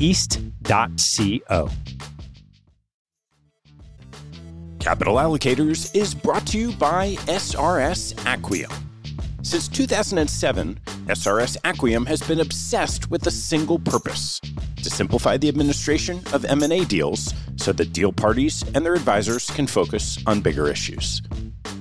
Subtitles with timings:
[0.00, 1.70] east.co.
[4.80, 8.72] Capital Allocators is brought to you by SRS Acquiom.
[9.42, 14.40] Since 2007, SRS Acquiom has been obsessed with a single purpose:
[14.82, 19.66] to simplify the administration of M&A deals so that deal parties and their advisors can
[19.66, 21.22] focus on bigger issues.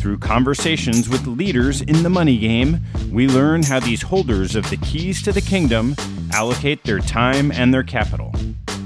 [0.00, 2.80] Through conversations with leaders in the money game,
[3.12, 5.94] we learn how these holders of the keys to the kingdom
[6.32, 8.32] allocate their time and their capital.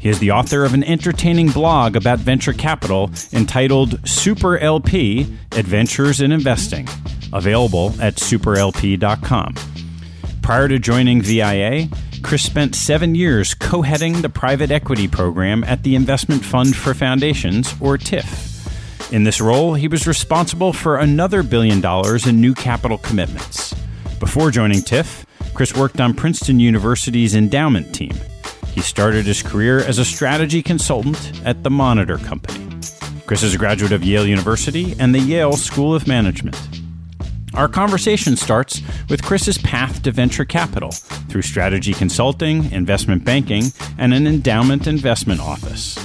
[0.00, 6.20] He is the author of an entertaining blog about venture capital entitled Super LP Adventures
[6.20, 6.88] in Investing,
[7.32, 9.54] available at superlp.com.
[10.42, 11.86] Prior to joining VIA,
[12.24, 16.92] Chris spent seven years co heading the private equity program at the Investment Fund for
[16.92, 18.47] Foundations, or TIFF.
[19.10, 23.74] In this role, he was responsible for another billion dollars in new capital commitments.
[24.20, 25.24] Before joining TIFF,
[25.54, 28.12] Chris worked on Princeton University's endowment team.
[28.66, 32.66] He started his career as a strategy consultant at the Monitor Company.
[33.26, 36.58] Chris is a graduate of Yale University and the Yale School of Management.
[37.54, 44.12] Our conversation starts with Chris's path to venture capital through strategy consulting, investment banking, and
[44.12, 45.98] an endowment investment office.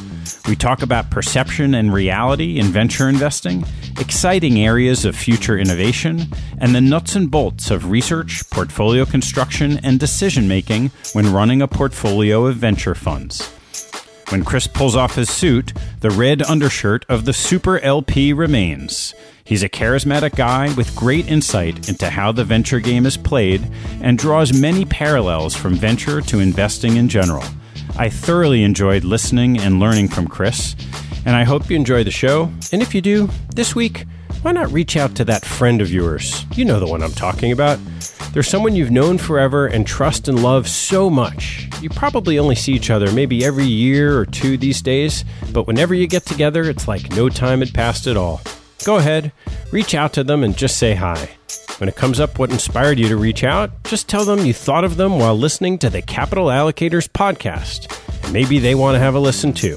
[0.48, 3.64] We talk about perception and reality in venture investing,
[3.98, 10.00] exciting areas of future innovation, and the nuts and bolts of research, portfolio construction, and
[10.00, 13.50] decision making when running a portfolio of venture funds.
[14.30, 19.14] When Chris pulls off his suit, the red undershirt of the Super LP remains.
[19.46, 23.66] He's a charismatic guy with great insight into how the venture game is played
[24.02, 27.44] and draws many parallels from venture to investing in general.
[27.98, 30.76] I thoroughly enjoyed listening and learning from Chris,
[31.26, 32.52] and I hope you enjoy the show.
[32.72, 34.06] And if you do, this week,
[34.42, 36.46] why not reach out to that friend of yours?
[36.56, 37.80] You know the one I'm talking about.
[38.34, 41.70] There's someone you've known forever and trust and love so much.
[41.82, 45.94] You probably only see each other maybe every year or two these days, but whenever
[45.94, 48.42] you get together, it's like no time had passed at all.
[48.84, 49.32] Go ahead,
[49.72, 51.30] reach out to them and just say hi.
[51.84, 54.86] When it comes up what inspired you to reach out, just tell them you thought
[54.86, 57.92] of them while listening to the Capital Allocators podcast,
[58.24, 59.76] and maybe they want to have a listen too.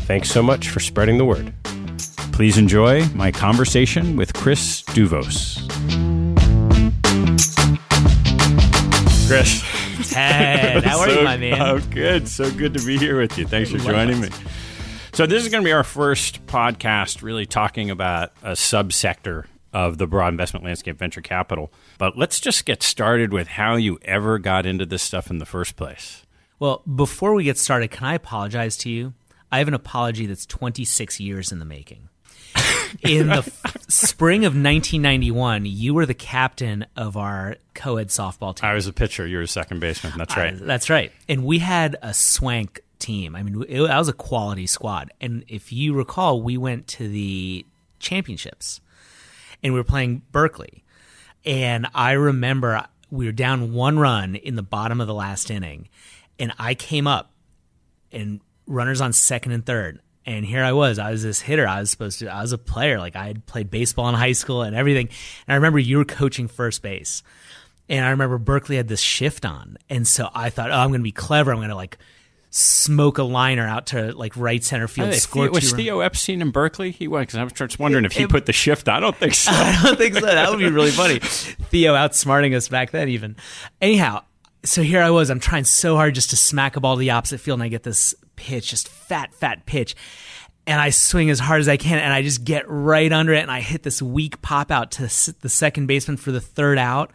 [0.00, 1.54] Thanks so much for spreading the word.
[2.32, 5.60] Please enjoy my conversation with Chris Douvos.
[9.28, 10.12] Chris.
[10.12, 11.62] Ted, how are so, you, my man?
[11.62, 12.26] Oh, good.
[12.26, 13.46] So good to be here with you.
[13.46, 14.30] Thanks for joining me.
[15.12, 19.44] So, this is going to be our first podcast really talking about a subsector
[19.74, 21.72] of the broad investment landscape, venture capital.
[21.98, 25.44] But let's just get started with how you ever got into this stuff in the
[25.44, 26.24] first place.
[26.60, 29.12] Well, before we get started, can I apologize to you?
[29.50, 32.08] I have an apology that's 26 years in the making.
[33.02, 38.70] in the f- spring of 1991, you were the captain of our co-ed softball team.
[38.70, 39.26] I was a pitcher.
[39.26, 40.12] You were a second baseman.
[40.16, 40.54] That's right.
[40.54, 41.10] Uh, that's right.
[41.28, 43.34] And we had a swank team.
[43.34, 45.12] I mean, it, that was a quality squad.
[45.20, 47.66] And if you recall, we went to the
[47.98, 48.80] championships
[49.64, 50.84] and we were playing Berkeley.
[51.44, 55.88] And I remember we were down one run in the bottom of the last inning,
[56.38, 57.32] and I came up
[58.12, 60.00] and runners on second and third.
[60.26, 60.98] And here I was.
[60.98, 61.66] I was this hitter.
[61.66, 62.28] I was supposed to.
[62.28, 62.98] I was a player.
[62.98, 65.08] Like I had played baseball in high school and everything.
[65.46, 67.22] And I remember you were coaching first base.
[67.90, 69.76] And I remember Berkeley had this shift on.
[69.90, 71.52] And so I thought, oh, I'm going to be clever.
[71.52, 71.98] I'm going to like
[72.56, 75.08] smoke a liner out to like right center field.
[75.08, 76.92] Uh, hey, score was Theo Epstein in Berkeley?
[76.92, 78.88] He went Because I was just wondering if he It- put the shift.
[78.88, 79.50] I don't think so.
[79.52, 80.20] I don't think so.
[80.20, 81.18] That would be really funny.
[81.18, 83.34] Theo outsmarting us back then, even.
[83.80, 84.22] Anyhow,
[84.62, 85.30] so here I was.
[85.30, 87.68] I'm trying so hard just to smack a ball to the opposite field, and I
[87.68, 89.96] get this pitch, just fat, fat pitch.
[90.66, 93.40] And I swing as hard as I can, and I just get right under it,
[93.42, 97.10] and I hit this weak pop out to the second baseman for the third out.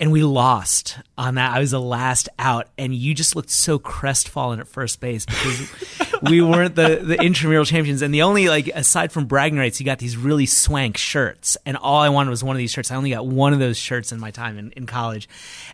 [0.00, 1.56] And we lost on that.
[1.56, 6.07] I was the last out, and you just looked so crestfallen at first base because
[6.22, 8.02] we weren't the, the intramural champions.
[8.02, 11.56] And the only, like, aside from bragging rights, you got these really swank shirts.
[11.66, 12.90] And all I wanted was one of these shirts.
[12.90, 15.28] I only got one of those shirts in my time in, in college.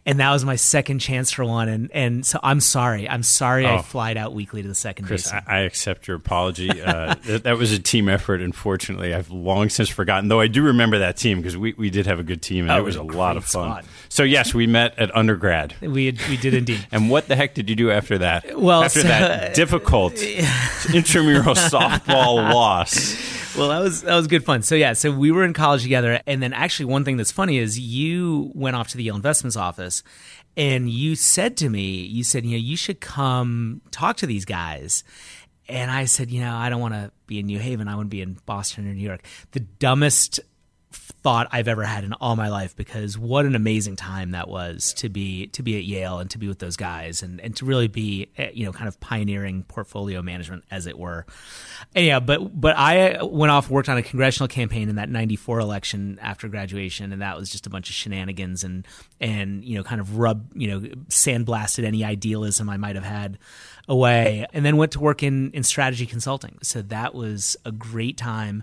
[0.07, 1.69] And that was my second chance for one.
[1.69, 3.09] And, and so I'm sorry.
[3.09, 3.83] I'm sorry I Oh.
[3.83, 5.33] flied out weakly to the second Chris.
[5.33, 6.71] I, I accept your apology.
[6.83, 8.41] Uh, that, that was a team effort.
[8.41, 10.29] Unfortunately, I've long since forgotten.
[10.29, 12.73] Though I do remember that team because we, we did have a good team and
[12.73, 13.71] Oh, it was a was a lot of fun.
[13.83, 13.85] squad.
[14.09, 15.75] So yes, we met at undergrad.
[15.81, 15.89] We,
[16.29, 16.87] we did indeed.
[16.93, 18.59] And what the heck did you do after that?
[18.59, 20.15] Well, after so- that difficult
[20.95, 23.57] intramural softball loss.
[23.57, 24.63] well, that was that was good fun.
[24.63, 27.59] So yeah, so we were in college together, and then actually one thing that's funny
[27.59, 30.03] is you went off to the Yale Investments office,
[30.57, 34.45] and you said to me, you said, you know, you should come talk to these
[34.45, 35.05] guys.
[35.67, 37.89] And I said, you know, I don't want to be in New Haven.
[37.89, 39.25] I want to be in Boston or New York.
[39.53, 40.41] The dumbest
[41.25, 44.93] thought I've ever had in all my life because what an amazing time that was
[44.99, 47.65] to be to be at Yale and to be with those guys and, and to
[47.65, 51.25] really be eh, you know kind of pioneering portfolio management as it were.
[51.97, 56.19] Yeah, but but I went off worked on a congressional campaign in that 94 election
[56.21, 58.87] after graduation and that was just a bunch of shenanigans and
[59.19, 63.39] and you know kind of rub, you know, sandblasted any idealism I might have had
[63.89, 66.59] away and then went to work in in strategy consulting.
[66.63, 68.63] So that was a great time.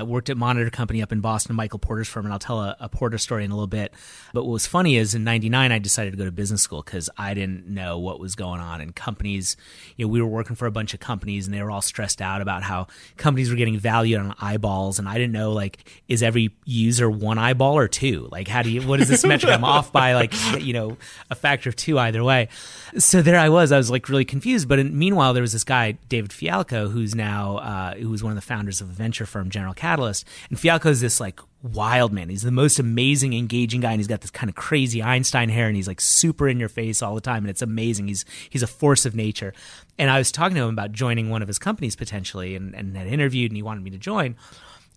[0.00, 2.74] I worked at Monitor Company up in Boston, Michael Porter's firm, and I'll tell a,
[2.80, 3.92] a Porter story in a little bit.
[4.32, 7.10] But what was funny is in '99, I decided to go to business school because
[7.18, 8.80] I didn't know what was going on.
[8.80, 9.58] And companies,
[9.96, 12.22] you know, we were working for a bunch of companies, and they were all stressed
[12.22, 12.86] out about how
[13.18, 17.36] companies were getting valued on eyeballs, and I didn't know like is every user one
[17.36, 18.26] eyeball or two?
[18.32, 18.80] Like, how do you?
[18.80, 19.52] What is this metric?
[19.52, 20.96] I'm off by like you know
[21.28, 22.48] a factor of two either way.
[22.96, 23.70] So there I was.
[23.70, 24.66] I was like really confused.
[24.66, 28.32] But in, meanwhile, there was this guy David Fialkow, who's now uh, who was one
[28.32, 30.24] of the founders of a venture firm, General Catalyst.
[30.48, 32.28] And Fialkow is this like wild man.
[32.28, 35.66] He's the most amazing, engaging guy, and he's got this kind of crazy Einstein hair,
[35.66, 38.08] and he's like super in your face all the time, and it's amazing.
[38.08, 39.52] He's he's a force of nature.
[39.98, 42.96] And I was talking to him about joining one of his companies potentially, and, and
[42.96, 44.36] had interviewed, and he wanted me to join.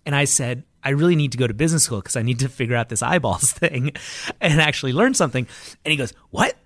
[0.06, 2.48] And I said, I really need to go to business school because I need to
[2.48, 3.92] figure out this eyeballs thing
[4.40, 5.46] and actually learn something.
[5.84, 6.56] And he goes, What?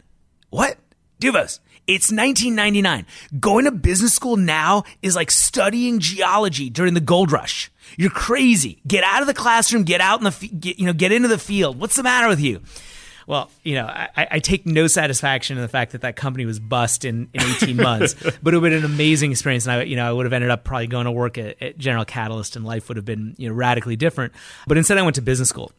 [0.51, 0.77] What?
[1.21, 3.07] Douvos, it's 1999.
[3.41, 7.71] Going to business school now is like studying geology during the gold rush.
[7.97, 8.81] You're crazy.
[8.87, 11.29] Get out of the classroom, get out in the, f- get, you know, get into
[11.29, 11.81] the field.
[11.81, 12.61] What's the matter with you?
[13.27, 16.59] Well, you know, I, I take no satisfaction in the fact that that company was
[16.59, 19.67] bust in, in 18 months, but it would have been an amazing experience.
[19.67, 21.79] And I, you know, I would have ended up probably going to work at, at
[21.79, 24.35] General Catalyst and life would have been, you know, radically different.
[24.67, 25.73] But instead I went to business school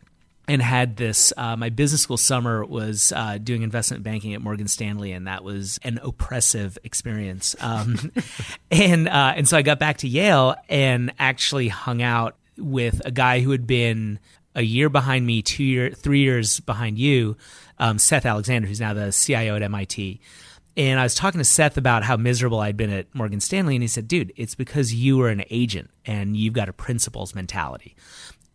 [0.49, 1.31] and had this.
[1.37, 5.43] Uh, my business school summer was uh, doing investment banking at Morgan Stanley, and that
[5.43, 7.55] was an oppressive experience.
[7.59, 8.11] Um,
[8.71, 13.11] and uh, and so I got back to Yale and actually hung out with a
[13.11, 14.19] guy who had been
[14.55, 17.37] a year behind me, two year, three years behind you,
[17.77, 20.19] um, Seth Alexander, who's now the CIO at MIT.
[20.75, 23.83] And I was talking to Seth about how miserable I'd been at Morgan Stanley, and
[23.83, 27.95] he said, "Dude, it's because you were an agent and you've got a principal's mentality."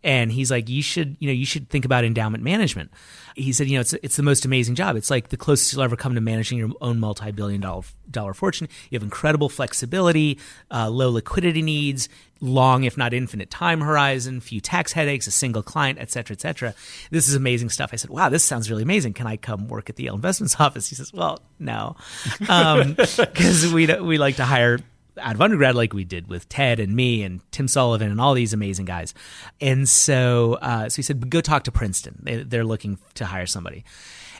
[0.05, 2.91] And he's like, "You should, you know, you should think about endowment management."
[3.35, 4.95] He said, "You know, it's it's the most amazing job.
[4.95, 8.69] It's like the closest you'll ever come to managing your own multi-billion dollar dollar fortune.
[8.89, 10.39] You have incredible flexibility,
[10.71, 12.07] uh, low liquidity needs,
[12.39, 16.41] long, if not infinite time horizon, few tax headaches, a single client, et cetera, et
[16.41, 16.73] cetera.
[17.09, 17.89] This is amazing stuff.
[17.93, 19.13] I said, wow, this sounds really amazing.
[19.13, 20.87] Can I come work at the Yale Investments office?
[20.87, 21.95] He says, well, no,
[22.39, 24.79] because um, we, we like to hire
[25.19, 28.33] out of undergrad like we did with Ted and me and Tim Sullivan and all
[28.33, 29.13] these amazing guys.
[29.61, 32.19] And so, uh, so he said, go talk to Princeton.
[32.23, 33.85] They, they're looking to hire somebody.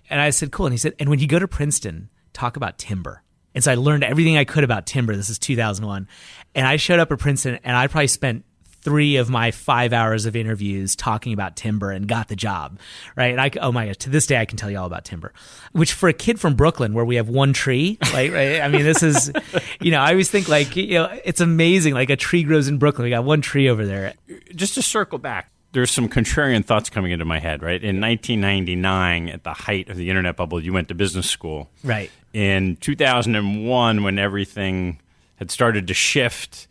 [0.09, 0.65] And I said, cool.
[0.65, 3.23] And he said, and when you go to Princeton, talk about timber.
[3.53, 5.15] And so I learned everything I could about timber.
[5.15, 6.07] This is 2001.
[6.53, 8.43] And I showed up at Princeton and I probably spent
[8.85, 12.79] three of my five hours of interviews talking about timber and got the job.
[13.17, 13.31] Right.
[13.31, 15.33] And I, oh my God, to this day, I can tell you all about timber,
[15.71, 18.83] which for a kid from Brooklyn where we have one tree, like, right, I mean,
[18.83, 19.31] this is,
[19.81, 21.95] you know, I always think like, you know, it's amazing.
[21.95, 23.05] Like a tree grows in Brooklyn.
[23.05, 24.13] We got one tree over there.
[24.53, 27.83] Just to circle back, there's some contrarian thoughts coming into my head, right?
[27.83, 31.71] In 1999, at the height of the internet bubble, you went to business school.
[31.83, 32.11] Right.
[32.33, 34.99] In 2001, when everything
[35.37, 36.67] had started to shift,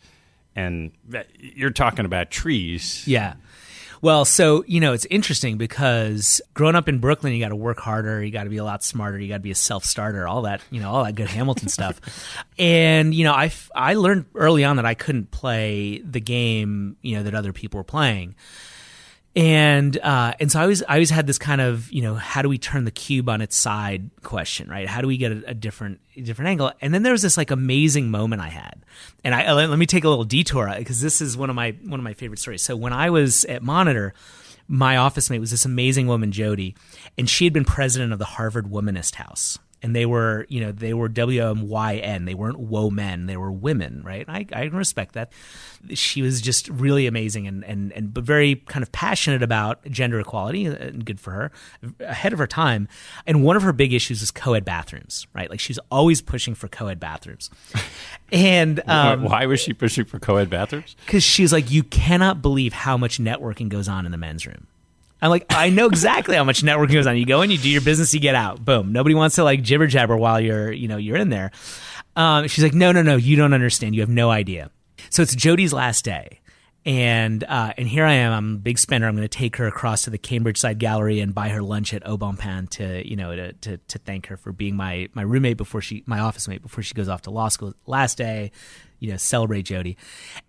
[0.55, 0.91] and
[1.39, 3.07] you're talking about trees.
[3.07, 3.35] Yeah.
[4.01, 7.79] Well, so, you know, it's interesting because growing up in Brooklyn, you got to work
[7.79, 10.43] harder, you got to be a lot smarter, you got to be a self-starter, all
[10.43, 11.99] that, you know, all that good Hamilton stuff.
[12.57, 17.17] And, you know, I, I learned early on that I couldn't play the game, you
[17.17, 18.35] know, that other people were playing
[19.35, 22.41] and uh, and so I always I always had this kind of you know how
[22.41, 24.87] do we turn the cube on its side question right?
[24.87, 26.71] How do we get a, a different a different angle?
[26.81, 28.85] And then there was this like amazing moment I had.
[29.23, 31.75] And I let, let me take a little detour because this is one of my
[31.83, 32.61] one of my favorite stories.
[32.61, 34.13] So when I was at Monitor
[34.67, 36.75] my office mate was this amazing woman Jody
[37.19, 40.71] and she had been president of the Harvard Womanist House and they were, you know,
[40.71, 42.25] they were W M Y N.
[42.25, 43.27] They weren't woe men.
[43.27, 44.25] They were women, right?
[44.27, 45.31] I, I respect that.
[45.93, 50.19] She was just really amazing and, and, and but very kind of passionate about gender
[50.19, 51.51] equality uh, and good for her,
[51.99, 52.87] ahead of her time.
[53.27, 55.49] And one of her big issues is co-ed bathrooms, right?
[55.49, 57.49] Like she's always pushing for co-ed bathrooms.
[58.31, 60.95] And um, why was she pushing for co-ed bathrooms?
[61.05, 64.65] Because she's like, you cannot believe how much networking goes on in the men's room
[65.25, 67.17] I'm like, I know exactly how much networking goes on.
[67.17, 68.63] You go in, you do your business, you get out.
[68.63, 68.91] Boom.
[68.91, 71.51] Nobody wants to like jibber jabber while you're, you know, you're in there.
[72.15, 73.95] Um, she's like, no, no, no, you don't understand.
[73.95, 74.69] You have no idea.
[75.09, 76.41] So it's Jody's last day.
[76.85, 78.31] And uh, and here I am.
[78.31, 79.07] I'm a big spender.
[79.07, 81.95] I'm going to take her across to the Cambridge Side Gallery and buy her lunch
[81.95, 85.57] at Pain to you know to, to, to thank her for being my my roommate
[85.57, 87.73] before she my office mate before she goes off to law school.
[87.87, 88.51] Last day,
[88.99, 89.97] you know, celebrate Jody.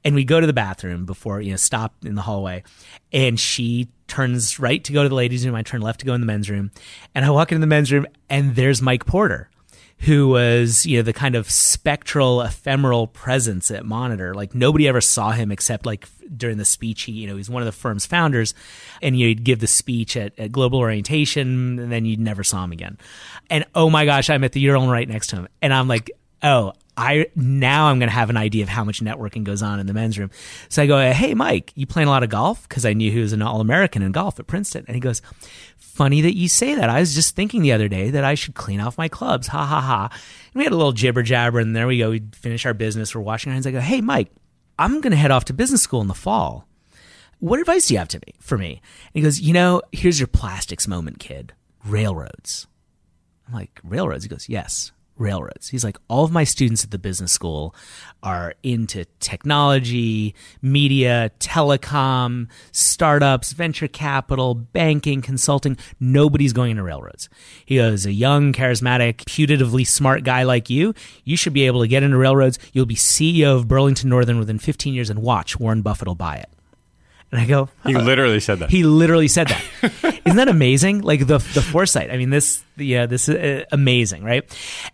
[0.05, 2.65] And we go to the bathroom before, you know, stop in the hallway.
[3.13, 5.55] And she turns right to go to the ladies' room.
[5.55, 6.71] I turn left to go in the men's room.
[7.15, 9.51] And I walk into the men's room and there's Mike Porter,
[10.01, 14.35] who was, you know, the kind of spectral, ephemeral presence at Monitor.
[14.35, 17.03] Like nobody ever saw him except like during the speech.
[17.03, 18.55] He, you know, he's one of the firm's founders.
[19.03, 22.45] And you know, he'd give the speech at, at Global Orientation and then you'd never
[22.45, 22.99] saw him again.
[23.51, 25.49] And oh my gosh, I'm at the urinal right next to him.
[25.63, 26.11] And I'm like,
[26.43, 29.81] oh, I now I'm going to have an idea of how much networking goes on
[29.81, 30.31] in the men's room.
[30.69, 33.21] So I go, "Hey, Mike, you playing a lot of golf?" Because I knew he
[33.21, 35.21] was an All American in golf at Princeton, and he goes,
[35.77, 36.89] "Funny that you say that.
[36.89, 39.67] I was just thinking the other day that I should clean off my clubs." Ha
[39.67, 40.09] ha ha.
[40.13, 42.11] And we had a little jibber jabber, and there we go.
[42.11, 43.15] We finish our business.
[43.15, 43.67] We're washing our hands.
[43.67, 44.31] I go, "Hey, Mike,
[44.79, 46.67] I'm going to head off to business school in the fall.
[47.41, 48.81] What advice do you have to me for me?"
[49.13, 51.53] And he goes, "You know, here's your plastics moment, kid.
[51.85, 52.67] Railroads."
[53.47, 55.69] I'm like, "Railroads?" He goes, "Yes." Railroads.
[55.69, 57.75] He's like, all of my students at the business school
[58.23, 65.77] are into technology, media, telecom, startups, venture capital, banking, consulting.
[66.01, 67.29] Nobody's going into railroads.
[67.65, 70.95] He goes, a young, charismatic, putatively smart guy like you,
[71.25, 72.59] you should be able to get into railroads.
[72.73, 76.37] You'll be CEO of Burlington Northern within 15 years and watch, Warren Buffett will buy
[76.37, 76.51] it.
[77.33, 78.71] And I go, He literally said that.
[78.71, 79.63] He literally said that.
[80.25, 81.03] Isn't that amazing?
[81.03, 82.11] Like the the foresight.
[82.11, 84.45] I mean, this yeah, this is uh, amazing, right?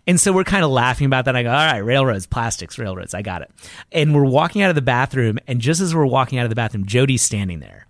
[0.07, 1.35] And so we're kind of laughing about that.
[1.35, 3.13] I go, all right, railroads, plastics, railroads.
[3.13, 3.51] I got it.
[3.91, 6.55] And we're walking out of the bathroom, and just as we're walking out of the
[6.55, 7.85] bathroom, Jody's standing there,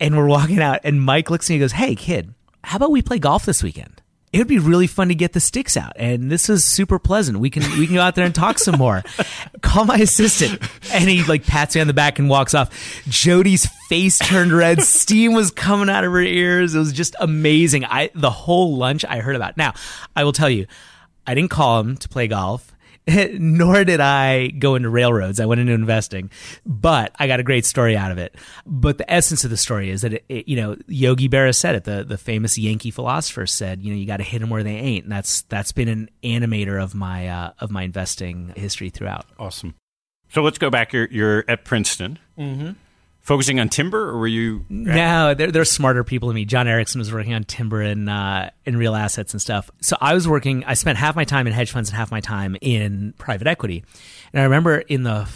[0.00, 2.90] and we're walking out, and Mike looks at me and goes, "Hey, kid, how about
[2.90, 3.97] we play golf this weekend?"
[4.32, 5.92] It would be really fun to get the sticks out.
[5.96, 7.38] And this is super pleasant.
[7.38, 9.02] We can we can go out there and talk some more.
[9.62, 10.60] Call my assistant.
[10.92, 12.70] And he like pats me on the back and walks off.
[13.08, 14.82] Jody's face turned red.
[14.82, 16.74] Steam was coming out of her ears.
[16.74, 17.84] It was just amazing.
[17.84, 19.56] I the whole lunch I heard about.
[19.56, 19.72] Now,
[20.14, 20.66] I will tell you,
[21.26, 22.74] I didn't call him to play golf.
[23.38, 25.40] Nor did I go into railroads.
[25.40, 26.30] I went into investing,
[26.66, 28.34] but I got a great story out of it.
[28.66, 31.74] But the essence of the story is that it, it, you know Yogi Berra said
[31.74, 31.84] it.
[31.84, 34.76] The the famous Yankee philosopher said, you know, you got to hit them where they
[34.76, 35.04] ain't.
[35.04, 39.26] And that's that's been an animator of my uh, of my investing history throughout.
[39.38, 39.74] Awesome.
[40.30, 40.92] So let's go back.
[40.92, 42.18] You're, you're at Princeton.
[42.38, 42.72] Mm-hmm
[43.28, 44.64] focusing on timber, or were you?
[44.70, 46.46] No, they're, they're smarter people than me.
[46.46, 49.70] John Erickson was working on timber and uh, and real assets and stuff.
[49.82, 50.64] So I was working.
[50.64, 53.84] I spent half my time in hedge funds and half my time in private equity.
[54.32, 55.28] And I remember in the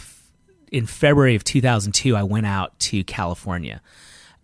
[0.73, 3.83] in February of 2002, I went out to California,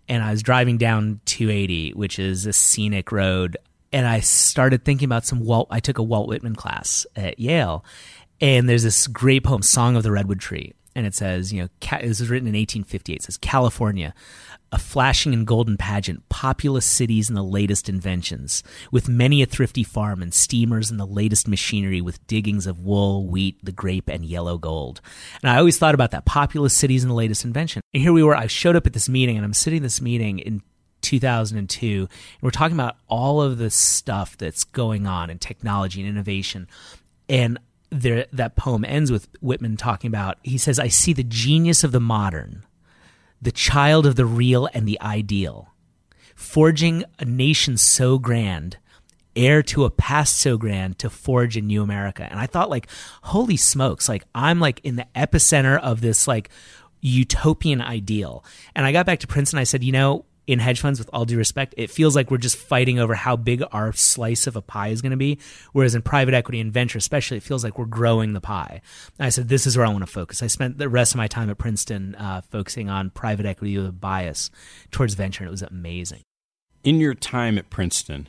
[0.09, 3.57] and I was driving down 280, which is a scenic road.
[3.91, 5.69] And I started thinking about some Walt.
[5.71, 7.83] I took a Walt Whitman class at Yale,
[8.43, 11.69] and there's this great poem, "Song of the Redwood Tree." And it says, you know,
[12.01, 13.15] this was written in 1858.
[13.15, 14.13] It says, California,
[14.73, 19.85] a flashing and golden pageant, populous cities and the latest inventions, with many a thrifty
[19.85, 24.25] farm and steamers and the latest machinery with diggings of wool, wheat, the grape, and
[24.25, 25.01] yellow gold.
[25.41, 27.81] And I always thought about that populous cities and the latest invention.
[27.95, 30.01] And here we were, I showed up at this meeting and I'm sitting in this
[30.01, 30.63] meeting in
[31.03, 32.09] 2002 and
[32.43, 36.67] we're talking about all of the stuff that's going on in technology and innovation
[37.29, 37.57] and
[37.91, 41.93] there that poem ends with Whitman talking about he says I see the genius of
[41.93, 42.65] the modern
[43.41, 45.73] the child of the real and the ideal
[46.35, 48.77] forging a nation so grand
[49.39, 52.27] heir to a past so grand to forge a new America.
[52.29, 52.89] And I thought like
[53.23, 56.51] holy smokes like I'm like in the epicenter of this like
[57.01, 58.45] utopian ideal.
[58.75, 61.27] And I got back to Princeton I said you know in hedge funds, with all
[61.27, 64.63] due respect, it feels like we're just fighting over how big our slice of a
[64.63, 65.39] pie is going to be.
[65.73, 68.81] Whereas in private equity and venture, especially, it feels like we're growing the pie.
[69.19, 70.43] And I said, this is where I want to focus.
[70.43, 73.87] I spent the rest of my time at Princeton uh, focusing on private equity with
[73.87, 74.51] a bias
[74.91, 76.23] towards venture, and it was amazing.
[76.83, 78.27] In your time at Princeton,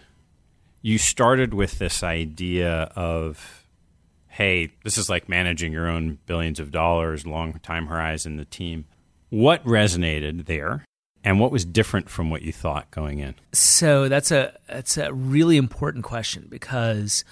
[0.82, 3.66] you started with this idea of,
[4.28, 8.88] hey, this is like managing your own billions of dollars, long time horizon, the team.
[9.30, 10.84] What resonated there?
[11.30, 13.36] And what was different from what you thought going in?
[13.54, 17.24] So that's a that's a really important question because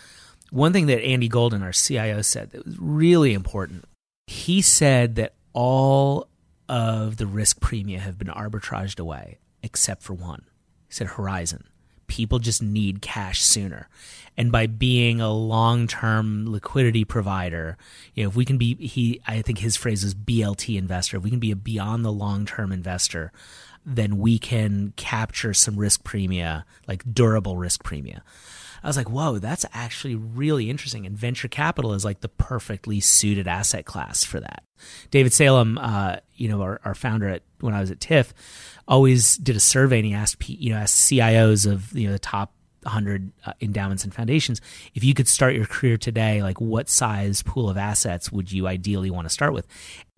[0.52, 3.86] one thing that Andy Golden, our CIO, said that was really important.
[4.28, 6.28] He said that all
[6.70, 10.44] of the risk premia have been arbitraged away except for one.
[10.88, 11.64] He said Horizon.
[12.06, 13.90] People just need cash sooner.
[14.38, 17.78] And by being a long-term liquidity provider,
[18.14, 21.24] you know, if we can be he I think his phrase is BLT investor, if
[21.24, 23.32] we can be a beyond the long-term investor,
[23.88, 28.22] then we can capture some risk premia, like durable risk premia.
[28.84, 31.06] I was like, whoa, that's actually really interesting.
[31.06, 34.64] And venture capital is like the perfectly suited asset class for that.
[35.10, 38.34] David Salem, uh, you know, our, our, founder at when I was at TIFF,
[38.88, 42.20] always did a survey and he asked, you know, asked CIOs of you know the
[42.20, 44.62] top 100 uh, endowments and foundations,
[44.96, 48.68] if you could start your career today, like what size pool of assets would you
[48.68, 49.68] ideally want to start with?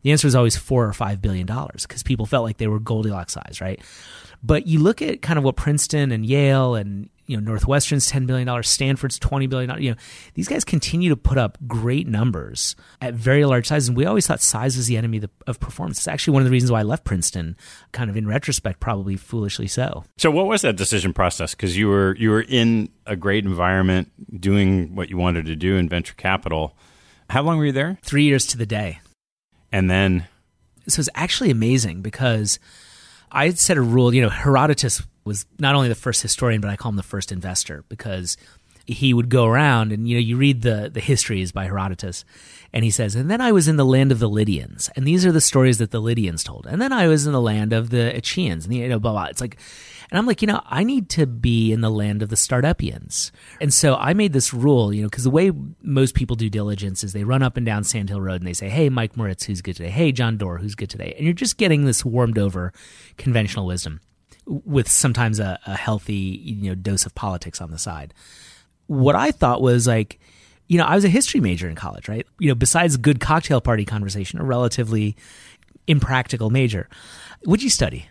[0.02, 2.80] The answer is always four or five billion dollars because people felt like they were
[2.80, 3.82] Goldilocks size, right?
[4.42, 8.26] But you look at kind of what Princeton and Yale and you know Northwestern's ten
[8.26, 9.84] billion dollars, Stanford's twenty billion dollars.
[9.84, 9.98] You know
[10.34, 14.26] these guys continue to put up great numbers at very large sizes, and we always
[14.26, 15.98] thought size was the enemy of performance.
[15.98, 17.58] It's actually one of the reasons why I left Princeton,
[17.92, 20.06] kind of in retrospect, probably foolishly so.
[20.18, 21.54] So, what was that decision process?
[21.54, 24.10] Because you were you were in a great environment,
[24.40, 26.78] doing what you wanted to do in venture capital.
[27.30, 28.00] How long were you there?
[28.02, 29.02] Three years to the day.
[29.72, 30.28] And then.
[30.88, 32.60] So it's actually amazing because
[33.32, 34.14] I had set a rule.
[34.14, 37.32] You know, Herodotus was not only the first historian, but I call him the first
[37.32, 38.38] investor because
[38.94, 42.26] he would go around and you know you read the the histories by Herodotus
[42.74, 45.26] and he says and then I was in the land of the Lydians and these
[45.26, 47.90] are the stories that the Lydians told and then I was in the land of
[47.90, 49.58] the Achaeans and you know blah blah it's like
[50.12, 53.32] and I'm like, you know, I need to be in the land of the startupians.
[53.62, 55.52] And so I made this rule, you know, because the way
[55.84, 58.54] most people do diligence is they run up and down Sand Hill Road and they
[58.54, 59.92] say, hey, Mike Moritz, who's good today?
[59.92, 61.14] Hey, John Doerr, who's good today?
[61.16, 62.74] And you're just getting this warmed over
[63.18, 64.02] conventional wisdom
[64.46, 68.14] with sometimes a, a healthy, you know, dose of politics on the side.
[68.90, 70.20] What I thought was like,
[70.68, 72.26] you know, I was a history major in college, right?
[72.40, 75.16] You know, besides good cocktail party conversation, a relatively
[75.86, 76.90] impractical major.
[77.44, 78.10] What'd you study?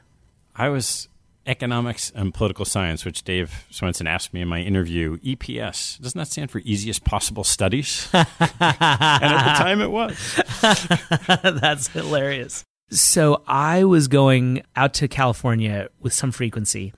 [0.55, 1.09] I was
[1.47, 6.29] economics and political science, which Dave Swensen asked me in my interview, EPS, doesn't that
[6.29, 8.09] stand for easiest possible studies?
[8.13, 10.41] and at the time it was.
[11.61, 12.65] That's hilarious.
[12.91, 16.93] So I was going out to California with some frequency,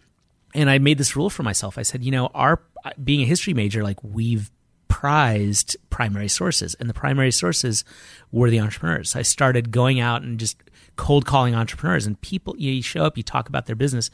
[0.55, 1.79] and I made this rule for myself.
[1.79, 2.61] I said, you know, our
[3.03, 4.51] being a history major, like we've
[4.89, 7.85] prized primary sources, and the primary sources
[8.33, 9.17] were the entrepreneurs.
[9.17, 10.57] I started going out and just
[10.97, 14.11] cold calling entrepreneurs and people you, know, you show up you talk about their business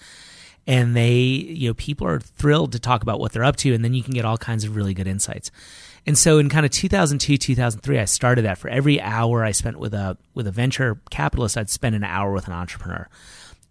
[0.69, 3.85] and they you know people are thrilled to talk about what they're up to and
[3.85, 5.51] then you can get all kinds of really good insights
[6.07, 8.59] And so in kind of 2002, 2003, I started that.
[8.59, 12.33] For every hour I spent with a with a venture capitalist, I'd spend an hour
[12.33, 13.09] with an entrepreneur.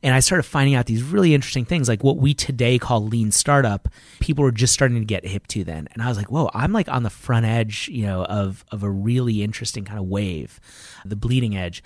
[0.05, 3.31] And I started finding out these really interesting things, like what we today call lean
[3.31, 3.89] startup.
[4.19, 6.71] People were just starting to get hip to then, and I was like, "Whoa, I'm
[6.71, 10.59] like on the front edge, you know, of of a really interesting kind of wave,
[11.05, 11.83] the bleeding edge."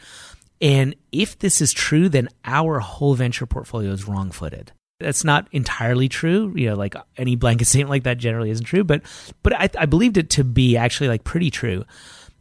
[0.60, 4.73] And if this is true, then our whole venture portfolio is wrong footed.
[4.99, 6.53] That's not entirely true.
[6.58, 9.01] You know, like any blanket statement like that generally isn't true, but
[9.43, 11.86] but I, I believed it to be actually like pretty true.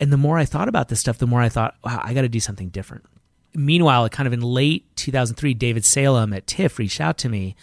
[0.00, 2.22] And the more I thought about this stuff, the more I thought, wow, I got
[2.22, 3.04] to do something different.
[3.58, 7.56] Meanwhile, kind of in late 2003, David Salem at TIFF reached out to me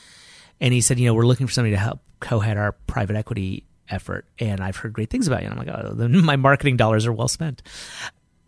[0.60, 3.66] and he said, you know, we're looking for somebody to help co-head our private equity
[3.90, 4.26] effort.
[4.40, 5.50] And I've heard great things about you.
[5.50, 7.62] And I'm like, oh, my marketing dollars are well spent.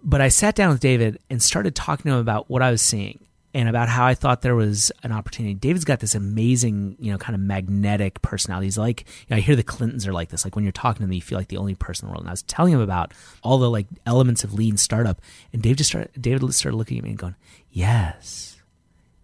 [0.03, 2.81] But I sat down with David and started talking to him about what I was
[2.81, 3.26] seeing
[3.57, 5.55] and about how I thought there was an opportunity.
[5.55, 8.67] David's got this amazing, you know, kind of magnetic personality.
[8.67, 10.45] He's like, you know, I hear the Clintons are like this.
[10.45, 12.21] Like when you're talking to them, you feel like the only person in the world.
[12.21, 15.19] And I was telling him about all the like elements of lean startup,
[15.51, 16.11] and Dave just started.
[16.21, 17.33] David started looking at me and going,
[17.71, 18.61] "Yes,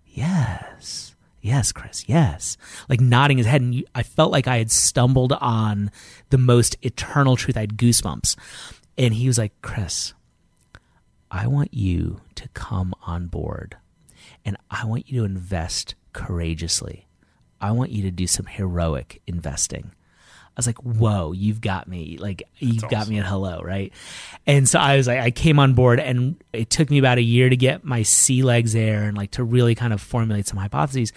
[0.07, 2.57] yes, yes, Chris, yes,"
[2.89, 3.61] like nodding his head.
[3.61, 5.91] And you, I felt like I had stumbled on
[6.31, 7.55] the most eternal truth.
[7.55, 8.35] I had goosebumps,
[8.97, 10.15] and he was like, "Chris."
[11.29, 13.77] I want you to come on board
[14.45, 17.07] and I want you to invest courageously.
[17.61, 19.91] I want you to do some heroic investing.
[20.55, 22.17] I was like, whoa, you've got me.
[22.19, 23.13] Like, you've That's got awesome.
[23.13, 23.91] me at hello, right?
[24.45, 27.23] And so I was like, I came on board, and it took me about a
[27.23, 30.59] year to get my sea legs there and like to really kind of formulate some
[30.59, 31.11] hypotheses.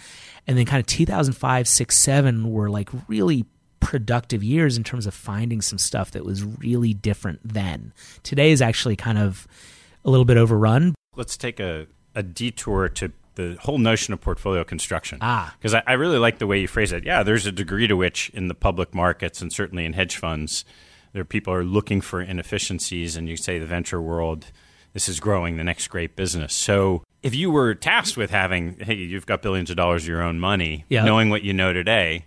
[0.47, 3.45] And then, kind of 2005, 6, 7 were like really
[3.79, 7.93] productive years in terms of finding some stuff that was really different then.
[8.23, 9.47] Today is actually kind of
[10.03, 10.95] a little bit overrun.
[11.15, 11.85] Let's take a
[12.17, 15.19] a detour to the whole notion of portfolio construction.
[15.21, 15.55] Ah.
[15.57, 17.05] Because I, I, really like the way you phrase it.
[17.05, 20.65] Yeah, there's a degree to which in the public markets and certainly in hedge funds,
[21.13, 24.47] there are people are looking for inefficiencies, and you say the venture world,
[24.93, 26.53] this is growing the next great business.
[26.53, 30.23] So if you were tasked with having, hey, you've got billions of dollars of your
[30.23, 31.05] own money, yeah.
[31.05, 32.25] knowing what you know today,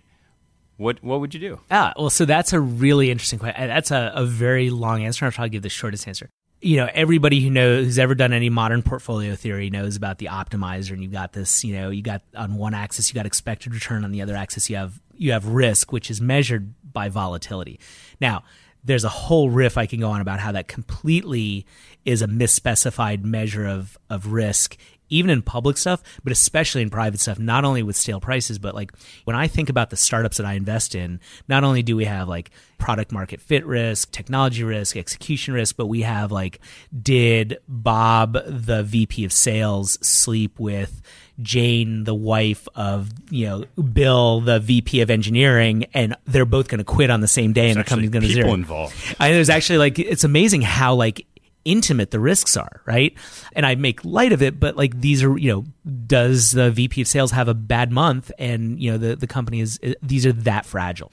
[0.77, 1.59] what what would you do?
[1.69, 3.67] Ah, well, so that's a really interesting question.
[3.67, 5.25] That's a, a very long answer.
[5.25, 6.29] I'll try to give the shortest answer
[6.61, 10.27] you know everybody who knows who's ever done any modern portfolio theory knows about the
[10.27, 13.73] optimizer and you've got this you know you got on one axis you got expected
[13.73, 14.69] return on the other axis.
[14.69, 17.79] You have you have risk which is measured by volatility.
[18.19, 18.43] Now
[18.83, 21.65] there's a whole riff I can go on about how that completely
[22.05, 24.77] is a misspecified measure of of risk
[25.11, 28.73] even in public stuff, but especially in private stuff, not only with stale prices, but
[28.73, 28.91] like
[29.25, 32.27] when I think about the startups that I invest in, not only do we have
[32.27, 36.59] like product market fit risk, technology risk, execution risk, but we have like,
[36.99, 41.01] did Bob, the VP of sales, sleep with
[41.41, 46.79] Jane, the wife of you know Bill, the VP of engineering, and they're both going
[46.79, 48.53] to quit on the same day, There's and the company's going to zero.
[48.53, 48.95] Involved.
[49.19, 51.25] I, there's actually like it's amazing how like
[51.65, 53.13] intimate the risks are, right?
[53.53, 55.65] And I make light of it, but like these are, you know,
[56.07, 59.59] does the VP of sales have a bad month and, you know, the, the company
[59.59, 61.11] is, these are that fragile.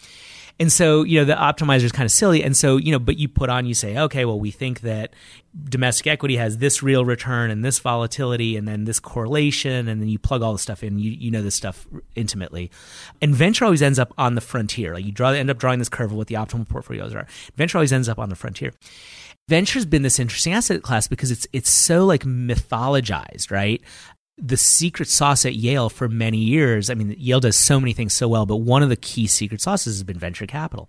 [0.60, 2.42] And so, you know, the optimizer is kind of silly.
[2.42, 5.14] And so, you know, but you put on, you say, okay, well, we think that
[5.68, 9.86] domestic equity has this real return and this volatility and then this correlation.
[9.86, 10.98] And then you plug all the stuff in.
[10.98, 12.72] You, you know this stuff intimately.
[13.22, 14.94] And venture always ends up on the frontier.
[14.94, 17.28] Like you draw, end up drawing this curve of what the optimal portfolios are.
[17.54, 18.72] Venture always ends up on the frontier
[19.48, 23.82] venture's been this interesting asset class because it's it's so like mythologized, right?
[24.36, 26.90] The secret sauce at Yale for many years.
[26.90, 29.60] I mean, Yale does so many things so well, but one of the key secret
[29.60, 30.88] sauces has been venture capital.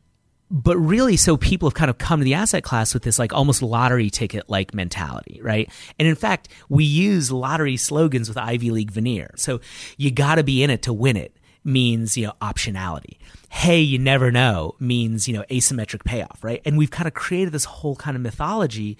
[0.51, 3.33] But really, so people have kind of come to the asset class with this like
[3.33, 5.71] almost lottery ticket like mentality, right?
[5.97, 9.31] And in fact, we use lottery slogans with Ivy League veneer.
[9.35, 9.61] So
[9.97, 13.17] you got to be in it to win it means, you know, optionality.
[13.49, 16.61] Hey, you never know means, you know, asymmetric payoff, right?
[16.65, 18.97] And we've kind of created this whole kind of mythology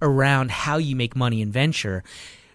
[0.00, 2.04] around how you make money in venture,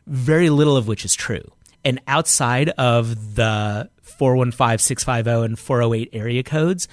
[0.08, 1.52] very little of which is true.
[1.86, 6.88] And outside of the 415, 650, and 408 area codes,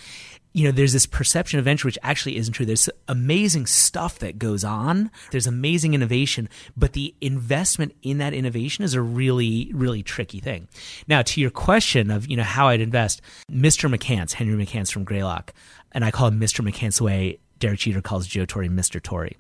[0.53, 2.67] you know, there's this perception of venture which actually isn't true.
[2.67, 5.11] There's amazing stuff that goes on.
[5.31, 10.67] There's amazing innovation, but the investment in that innovation is a really, really tricky thing.
[11.07, 13.93] Now, to your question of, you know, how I'd invest, Mr.
[13.95, 15.55] McCance, Henry McCance from Greylock,
[15.93, 16.69] and I call him Mr.
[16.69, 19.01] McCance the way Derek Jeter calls Joe Torre Mr.
[19.01, 19.31] Torre.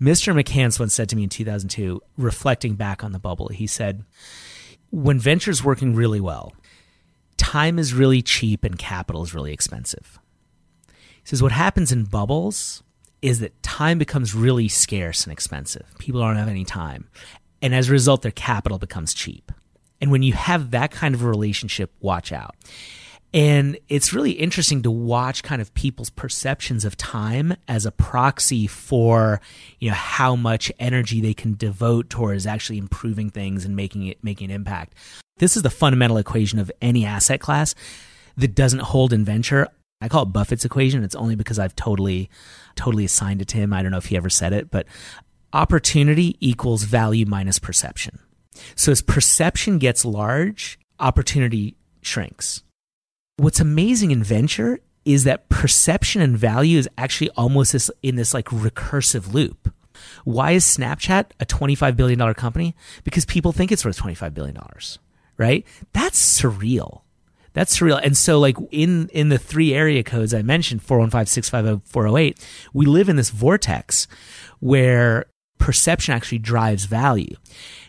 [0.00, 0.40] Mr.
[0.40, 4.04] McCance once said to me in 2002, reflecting back on the bubble, he said,
[4.90, 6.52] when venture's working really well,
[7.36, 10.20] time is really cheap and capital is really expensive
[11.24, 12.82] says what happens in bubbles
[13.22, 15.86] is that time becomes really scarce and expensive.
[15.98, 17.08] People don't have any time.
[17.62, 19.50] And as a result, their capital becomes cheap.
[20.00, 22.54] And when you have that kind of a relationship, watch out.
[23.32, 28.68] And it's really interesting to watch kind of people's perceptions of time as a proxy
[28.68, 29.40] for,
[29.80, 34.22] you know, how much energy they can devote towards actually improving things and making it
[34.22, 34.94] making an impact.
[35.38, 37.74] This is the fundamental equation of any asset class
[38.36, 39.68] that doesn't hold in venture.
[40.04, 41.02] I call it Buffett's equation.
[41.02, 42.28] It's only because I've totally,
[42.76, 43.72] totally assigned it to him.
[43.72, 44.86] I don't know if he ever said it, but
[45.54, 48.18] opportunity equals value minus perception.
[48.76, 52.62] So as perception gets large, opportunity shrinks.
[53.38, 58.34] What's amazing in venture is that perception and value is actually almost this, in this
[58.34, 59.72] like recursive loop.
[60.24, 62.76] Why is Snapchat a $25 billion company?
[63.04, 64.58] Because people think it's worth $25 billion,
[65.38, 65.66] right?
[65.94, 67.00] That's surreal.
[67.54, 68.00] That's surreal.
[68.02, 72.84] And so like in in the three area codes I mentioned, 415, 650, 408, we
[72.84, 74.06] live in this vortex
[74.60, 75.26] where
[75.58, 77.36] perception actually drives value.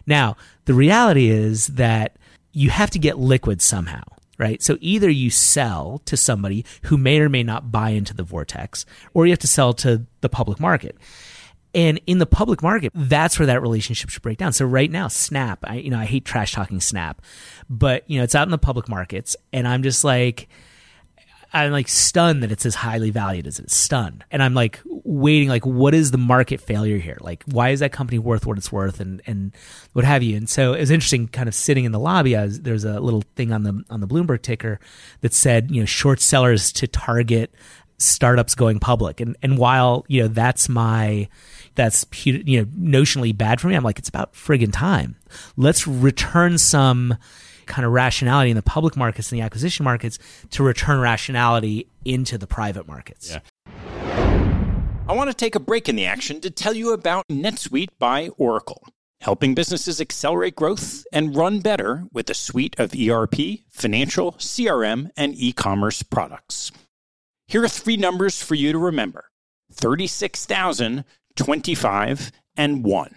[0.07, 2.17] Now, the reality is that
[2.53, 4.03] you have to get liquid somehow,
[4.37, 4.61] right?
[4.61, 8.85] So either you sell to somebody who may or may not buy into the vortex,
[9.13, 10.95] or you have to sell to the public market.
[11.75, 14.53] And in the public market, that's where that relationship should break down.
[14.53, 17.21] So right now, Snap, I you know, I hate trash talking Snap,
[17.69, 20.47] but you know, it's out in the public markets and I'm just like
[21.55, 24.25] I'm like stunned that it's as highly valued as it is stunned.
[24.29, 27.17] And I'm like waiting, like, what is the market failure here?
[27.21, 29.53] Like, why is that company worth what it's worth and, and
[29.93, 30.35] what have you?
[30.35, 32.35] And so it was interesting kind of sitting in the lobby.
[32.35, 34.81] Was, there's a little thing on the, on the Bloomberg ticker
[35.21, 37.53] that said, you know, short sellers to target
[37.99, 39.21] startups going public.
[39.21, 41.29] And, and while, you know, that's my,
[41.75, 43.75] that's you know notionally bad for me.
[43.75, 45.15] I'm like, it's about friggin' time.
[45.57, 47.17] Let's return some
[47.65, 50.19] kind of rationality in the public markets and the acquisition markets
[50.51, 53.31] to return rationality into the private markets.
[53.31, 53.39] Yeah.
[55.07, 58.29] I want to take a break in the action to tell you about NetSuite by
[58.37, 58.87] Oracle,
[59.21, 63.35] helping businesses accelerate growth and run better with a suite of ERP,
[63.69, 66.71] financial, CRM, and e commerce products.
[67.47, 69.25] Here are three numbers for you to remember
[69.71, 71.03] 36,000
[71.35, 73.15] 25, and 1.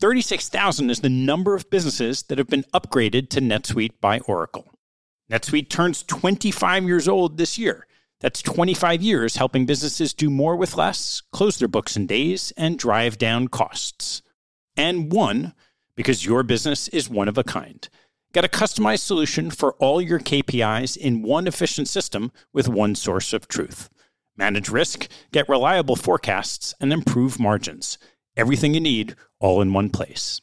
[0.00, 4.70] 36,000 is the number of businesses that have been upgraded to NetSuite by Oracle.
[5.30, 7.86] NetSuite turns 25 years old this year.
[8.20, 12.78] That's 25 years helping businesses do more with less, close their books in days, and
[12.78, 14.22] drive down costs.
[14.76, 15.54] And one,
[15.96, 17.88] because your business is one of a kind.
[18.32, 23.32] Get a customized solution for all your KPIs in one efficient system with one source
[23.32, 23.88] of truth
[24.36, 27.98] manage risk, get reliable forecasts, and improve margins.
[28.36, 30.40] Everything you need all in one place.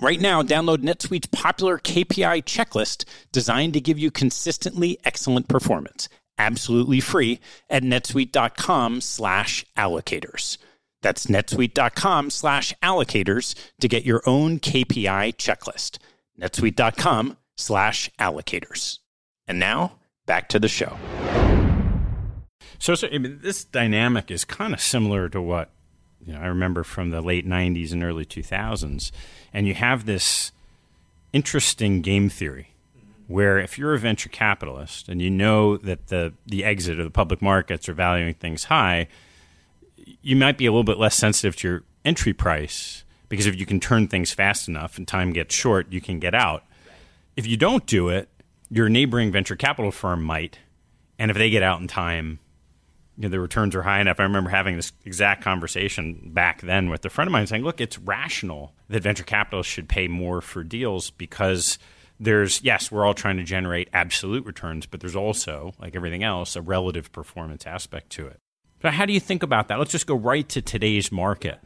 [0.00, 6.08] Right now, download NetSuite's popular KPI checklist designed to give you consistently excellent performance,
[6.38, 7.38] absolutely free
[7.70, 10.58] at netsuite.com slash allocators.
[11.02, 15.98] That's netsuite.com slash allocators to get your own KPI checklist.
[16.40, 18.98] netsuite.com slash allocators.
[19.46, 20.96] And now, back to the show.
[22.82, 25.70] So, so I mean, this dynamic is kind of similar to what
[26.20, 29.12] you know I remember from the late '90s and early 2000s,
[29.54, 30.50] and you have this
[31.32, 32.74] interesting game theory
[33.28, 37.10] where if you're a venture capitalist and you know that the the exit or the
[37.10, 39.06] public markets are valuing things high,
[40.20, 43.64] you might be a little bit less sensitive to your entry price because if you
[43.64, 46.64] can turn things fast enough and time gets short, you can get out.
[47.36, 48.28] If you don't do it,
[48.70, 50.58] your neighboring venture capital firm might,
[51.16, 52.40] and if they get out in time,
[53.16, 54.20] you know, the returns are high enough.
[54.20, 57.80] I remember having this exact conversation back then with a friend of mine saying, look,
[57.80, 61.78] it's rational that venture capitalists should pay more for deals because
[62.18, 66.56] there's, yes, we're all trying to generate absolute returns, but there's also, like everything else,
[66.56, 68.38] a relative performance aspect to it.
[68.80, 69.78] But how do you think about that?
[69.78, 71.58] Let's just go right to today's market.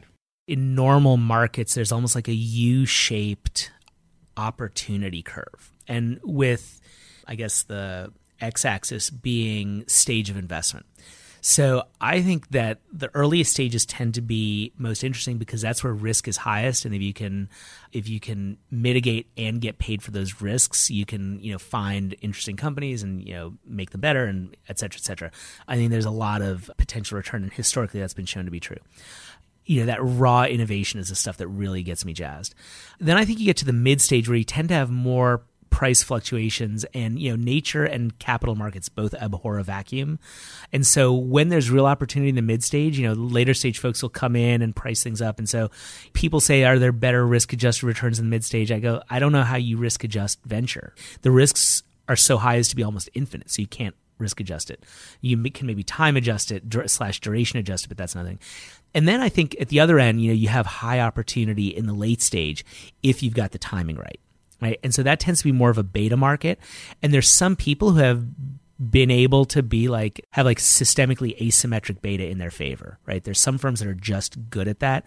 [0.47, 3.71] In normal markets, there's almost like a U shaped
[4.35, 5.71] opportunity curve.
[5.87, 6.79] And with,
[7.27, 10.85] I guess, the x axis being stage of investment.
[11.41, 15.93] So I think that the earliest stages tend to be most interesting because that's where
[15.93, 17.49] risk is highest, and if you can,
[17.91, 22.15] if you can mitigate and get paid for those risks, you can you know find
[22.21, 25.31] interesting companies and you know make them better and et cetera, et cetera.
[25.67, 28.59] I think there's a lot of potential return, and historically that's been shown to be
[28.59, 28.79] true.
[29.65, 32.55] You know that raw innovation is the stuff that really gets me jazzed.
[32.99, 35.43] Then i think you get to the mid stage where you tend to have more
[35.69, 40.19] price fluctuations and you know nature and capital markets both abhor a vacuum.
[40.73, 44.01] And so when there's real opportunity in the mid stage you know later stage folks
[44.01, 45.39] will come in and price things up.
[45.39, 45.69] And so
[46.13, 49.19] people say are there better risk adjusted returns in the mid stage i go i
[49.19, 50.93] don't know how you risk adjust venture.
[51.21, 54.71] The risks are so high as to be almost infinite so you can't risk adjust
[54.71, 54.83] it.
[55.21, 58.39] You can maybe time adjust it slash duration adjust it but that's nothing.
[58.93, 61.85] And then i think at the other end you know you have high opportunity in
[61.85, 62.65] the late stage
[63.03, 64.19] if you've got the timing right
[64.61, 64.79] right?
[64.83, 66.59] And so that tends to be more of a beta market.
[67.01, 68.25] And there's some people who have
[68.79, 73.23] been able to be like have like systemically asymmetric beta in their favor, right?
[73.23, 75.05] There's some firms that are just good at that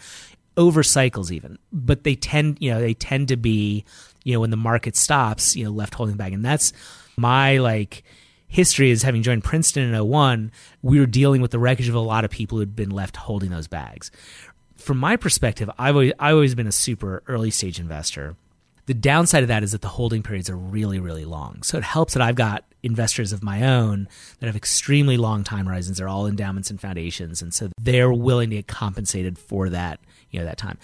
[0.56, 3.84] over cycles even, but they tend, you know, they tend to be,
[4.24, 6.32] you know, when the market stops, you know, left holding back.
[6.32, 6.72] And that's
[7.16, 8.02] my like
[8.48, 10.50] history is having joined Princeton in 01,
[10.82, 13.16] we were dealing with the wreckage of a lot of people who had been left
[13.16, 14.10] holding those bags.
[14.76, 18.34] From my perspective, I've always, I've always been a super early stage investor.
[18.90, 21.62] The downside of that is that the holding periods are really, really long.
[21.62, 24.08] So it helps that I've got investors of my own
[24.40, 25.98] that have extremely long time horizons.
[25.98, 27.40] They're all endowments and foundations.
[27.40, 30.00] And so they're willing to get compensated for that,
[30.32, 30.76] you know, that time.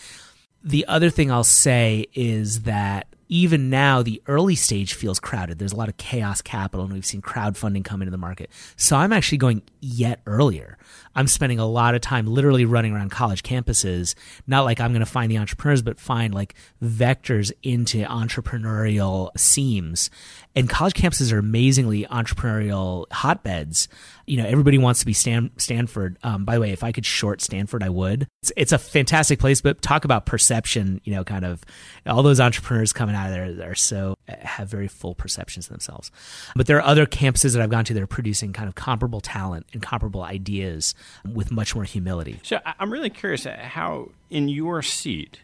[0.63, 5.59] The other thing I'll say is that even now the early stage feels crowded.
[5.59, 8.51] There's a lot of chaos capital, and we've seen crowdfunding come into the market.
[8.77, 10.79] So I'm actually going yet earlier.
[11.15, 14.15] I'm spending a lot of time literally running around college campuses,
[14.47, 20.11] not like I'm going to find the entrepreneurs, but find like vectors into entrepreneurial seams.
[20.57, 23.89] And college campuses are amazingly entrepreneurial hotbeds
[24.27, 26.19] you know, everybody wants to be Stan- Stanford.
[26.23, 28.27] Um, by the way, if I could short Stanford, I would.
[28.43, 31.01] It's, it's, a fantastic place, but talk about perception.
[31.05, 31.65] You know, kind of
[32.07, 36.11] all those entrepreneurs coming out of there are so have very full perceptions of themselves.
[36.57, 39.21] But there are other campuses that I've gone to that are producing kind of comparable
[39.21, 42.41] talent and comparable ideas with much more humility.
[42.43, 45.41] So I'm really curious how, in your seat,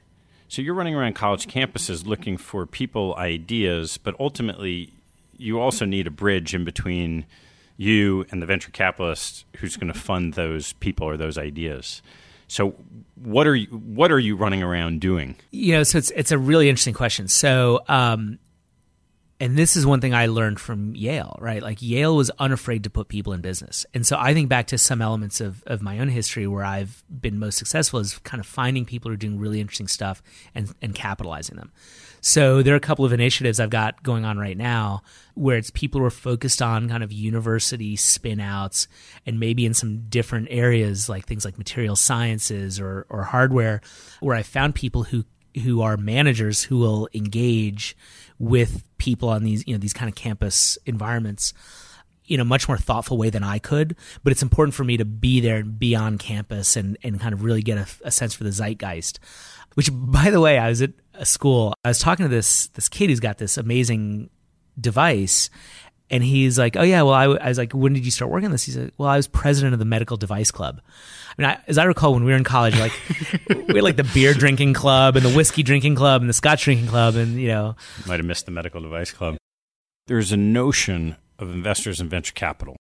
[0.48, 4.92] so you're running around college campuses looking for people, ideas, but ultimately
[5.36, 7.26] you also need a bridge in between
[7.76, 12.02] you and the venture capitalist who's going to fund those people or those ideas.
[12.48, 12.74] So
[13.14, 15.36] what are you what are you running around doing?
[15.50, 17.28] You know, so it's it's a really interesting question.
[17.28, 18.38] So um,
[19.42, 21.60] and this is one thing I learned from Yale, right?
[21.60, 23.84] Like Yale was unafraid to put people in business.
[23.92, 27.02] And so I think back to some elements of, of my own history where I've
[27.10, 30.22] been most successful is kind of finding people who are doing really interesting stuff
[30.54, 31.72] and, and capitalizing them.
[32.24, 35.02] So there are a couple of initiatives I've got going on right now
[35.34, 38.86] where it's people who are focused on kind of university spinouts
[39.26, 43.80] and maybe in some different areas like things like material sciences or, or hardware,
[44.20, 45.24] where I found people who
[45.64, 47.94] who are managers who will engage
[48.38, 51.52] with people on these you know these kind of campus environments
[52.28, 53.96] in a much more thoughtful way than I could.
[54.22, 57.34] But it's important for me to be there and be on campus and, and kind
[57.34, 59.18] of really get a, a sense for the zeitgeist.
[59.74, 61.74] Which, by the way, I was at a school.
[61.84, 64.30] I was talking to this this kid who's got this amazing
[64.80, 65.50] device,
[66.10, 68.46] and he's like, "Oh yeah, well, I, I was like, when did you start working
[68.46, 70.80] on this?" He said, "Well, I was president of the medical device club."
[71.38, 72.92] I mean, I, as I recall, when we were in college, like
[73.48, 76.64] we had like the beer drinking club and the whiskey drinking club and the scotch
[76.64, 79.36] drinking club, and you know, might have missed the medical device club.
[80.06, 82.76] There's a notion of investors in venture capital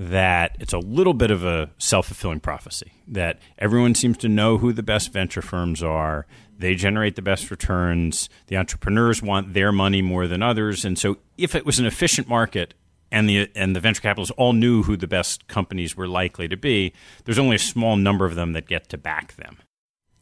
[0.00, 4.56] that it's a little bit of a self fulfilling prophecy that everyone seems to know
[4.56, 6.26] who the best venture firms are.
[6.56, 8.30] They generate the best returns.
[8.46, 10.86] The entrepreneurs want their money more than others.
[10.86, 12.72] And so, if it was an efficient market
[13.12, 16.56] and the, and the venture capitalists all knew who the best companies were likely to
[16.56, 19.58] be, there's only a small number of them that get to back them.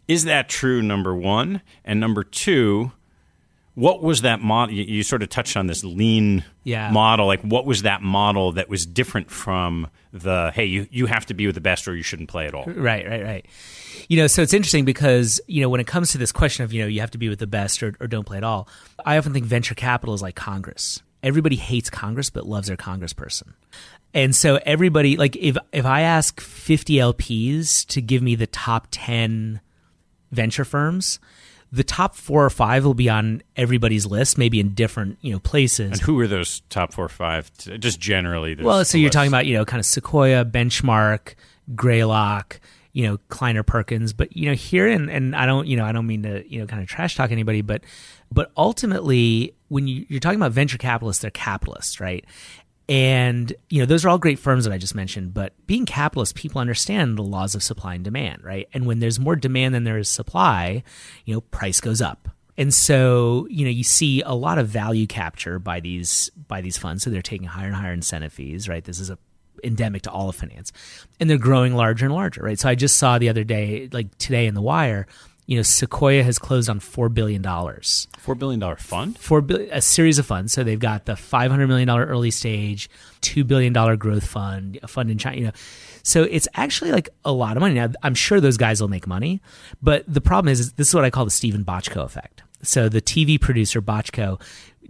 [0.09, 1.63] Is that true, number one?
[1.85, 2.91] And number two,
[3.79, 4.75] what was that model?
[4.75, 6.91] You, you, sort of touched on this lean yeah.
[6.91, 7.27] model.
[7.27, 11.35] Like, what was that model that was different from the hey, you you have to
[11.35, 12.65] be with the best or you shouldn't play at all?
[12.65, 13.47] Right, right, right.
[14.09, 16.73] You know, so it's interesting because you know when it comes to this question of
[16.73, 18.69] you know you have to be with the best or, or don't play at all.
[19.07, 21.01] I often think venture capital is like Congress.
[21.23, 23.53] Everybody hates Congress but loves their congressperson.
[24.13, 28.89] And so everybody like if if I ask 50 LPs to give me the top
[28.91, 29.61] 10
[30.33, 31.21] venture firms,
[31.71, 35.39] the top four or five will be on everybody's list, maybe in different you know
[35.39, 35.93] places.
[35.93, 37.51] And who are those top four or five?
[37.59, 38.55] Just generally.
[38.55, 39.15] Well, so you're list.
[39.15, 41.35] talking about you know kind of Sequoia, Benchmark,
[41.75, 42.61] Greylock,
[42.93, 45.93] you know Kleiner Perkins, but you know here and and I don't you know I
[45.93, 47.83] don't mean to you know kind of trash talk anybody, but
[48.33, 52.25] but ultimately when you, you're talking about venture capitalists, they're capitalists, right?
[52.89, 56.35] And, you know, those are all great firms that I just mentioned, but being capitalist,
[56.35, 58.67] people understand the laws of supply and demand, right?
[58.73, 60.83] And when there's more demand than there is supply,
[61.27, 62.31] you know, price goes up.
[62.57, 66.77] And so, you know, you see a lot of value capture by these by these
[66.77, 67.05] funds.
[67.05, 68.83] So they're taking higher and higher incentive fees, right?
[68.83, 69.19] This is a
[69.63, 70.73] endemic to all of finance.
[71.21, 72.59] And they're growing larger and larger, right?
[72.59, 75.07] So I just saw the other day, like today in the wire,
[75.49, 78.07] you know, Sequoia has closed on four billion dollars.
[78.19, 79.19] Four billion dollar fund.
[79.19, 80.53] Four billion, a series of funds.
[80.53, 82.91] So they've got the five hundred million dollar early stage,
[83.23, 85.37] two billion dollar growth fund, a fund in China.
[85.39, 85.53] You know,
[86.03, 87.77] so it's actually like a lot of money.
[87.77, 89.41] Now I'm sure those guys will make money,
[89.81, 92.43] but the problem is, is this is what I call the Steven Bochco effect.
[92.63, 94.39] So the TV producer Bochco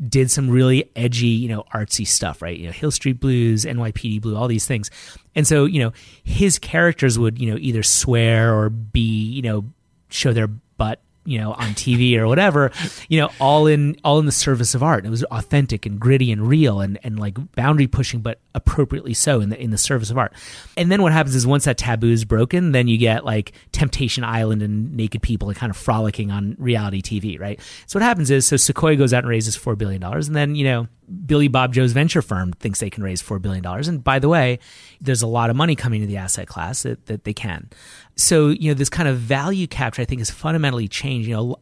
[0.09, 2.59] did some really edgy, you know, artsy stuff, right?
[2.59, 4.91] You know, Hill Street Blues, NYPD Blue, all these things.
[5.37, 5.93] And so, you know,
[6.25, 9.65] his characters would, you know, either swear or be, you know,
[10.09, 12.73] show their butt you know, on TV or whatever,
[13.11, 15.05] you know, all in all in the service of art.
[15.05, 19.43] It was authentic and gritty and real and, and like boundary pushing, but appropriately so
[19.43, 20.33] in the in the service of art.
[20.79, 24.25] And then what happens is once that taboo is broken, then you get like Temptation
[24.25, 27.61] Island and naked people kind of frolicking on reality TV, right?
[27.87, 30.55] So what happens is so Sequoia goes out and raises four billion dollars, and then
[30.55, 30.89] you know
[31.27, 33.65] Billy Bob Joe's venture firm thinks they can raise $4 billion.
[33.67, 34.59] And by the way,
[35.01, 37.71] there's a lot of money coming to the asset class that, that they can.
[38.17, 41.29] So, you know, this kind of value capture, I think, has fundamentally changed.
[41.29, 41.57] You know,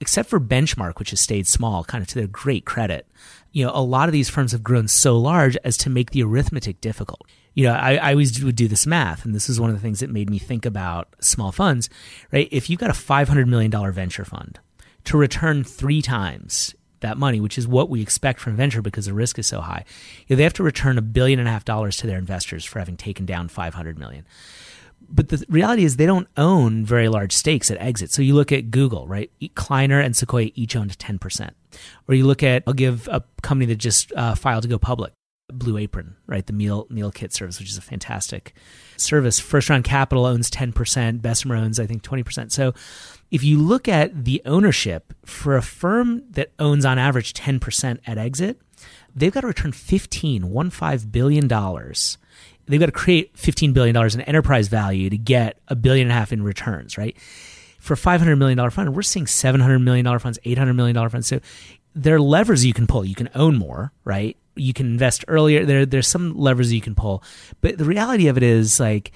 [0.00, 3.06] except for Benchmark, which has stayed small, kind of to their great credit,
[3.52, 6.22] you know, a lot of these firms have grown so large as to make the
[6.22, 7.22] arithmetic difficult.
[7.54, 9.82] You know, I, I always would do this math, and this is one of the
[9.82, 11.88] things that made me think about small funds,
[12.32, 12.48] right?
[12.50, 14.58] If you've got a $500 million venture fund
[15.04, 16.74] to return three times
[17.04, 19.84] that money, which is what we expect from venture because the risk is so high.
[20.26, 22.64] You know, they have to return a billion and a half dollars to their investors
[22.64, 24.26] for having taken down 500 million.
[25.08, 28.10] But the reality is they don't own very large stakes at exit.
[28.10, 29.30] So you look at Google, right?
[29.54, 31.50] Kleiner and Sequoia each owned 10%.
[32.08, 35.12] Or you look at, I'll give a company that just uh, filed to go public,
[35.52, 36.46] Blue Apron, right?
[36.46, 38.54] The meal meal kit service, which is a fantastic
[38.96, 39.38] service.
[39.38, 42.50] First round capital owns 10%, Bessemer owns, I think, 20%.
[42.50, 42.72] So
[43.34, 48.16] if you look at the ownership for a firm that owns on average 10% at
[48.16, 48.60] exit,
[49.12, 52.16] they've got to return 15, one five billion dollars.
[52.66, 56.14] They've got to create $15 billion in enterprise value to get a billion and a
[56.14, 57.18] half in returns, right?
[57.80, 61.26] For a $500 million fund, we're seeing $700 million funds, $800 million funds.
[61.26, 61.40] So
[61.92, 63.04] there are levers you can pull.
[63.04, 64.36] You can own more, right?
[64.54, 65.66] You can invest earlier.
[65.66, 67.24] There, there's some levers you can pull.
[67.60, 69.10] But the reality of it is like,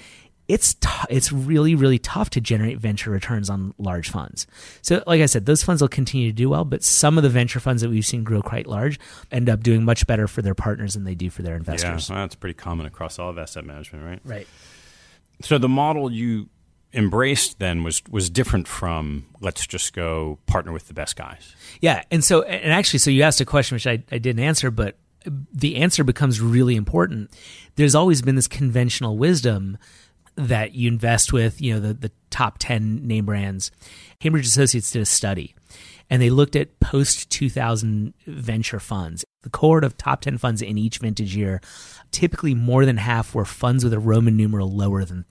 [0.49, 4.46] it's t- it's really really tough to generate venture returns on large funds.
[4.82, 7.30] So like I said, those funds will continue to do well, but some of the
[7.30, 8.99] venture funds that we've seen grow quite large
[9.30, 12.09] end up doing much better for their partners than they do for their investors.
[12.09, 14.20] Yeah, well, that's pretty common across all of asset management, right?
[14.24, 14.49] Right.
[15.42, 16.49] So the model you
[16.94, 21.55] embraced then was was different from let's just go partner with the best guys.
[21.80, 24.70] Yeah, and so and actually, so you asked a question which I, I didn't answer,
[24.70, 24.96] but
[25.53, 27.30] the answer becomes really important.
[27.76, 29.78] There's always been this conventional wisdom
[30.39, 33.70] that you invest with, you know, the, the top 10 name brands.
[34.20, 35.55] Cambridge Associates did a study
[36.09, 39.24] and they looked at post 2000 venture funds.
[39.43, 41.61] The cohort of top 10 funds in each vintage year,
[42.12, 45.24] typically more than half were funds with a Roman numeral lower than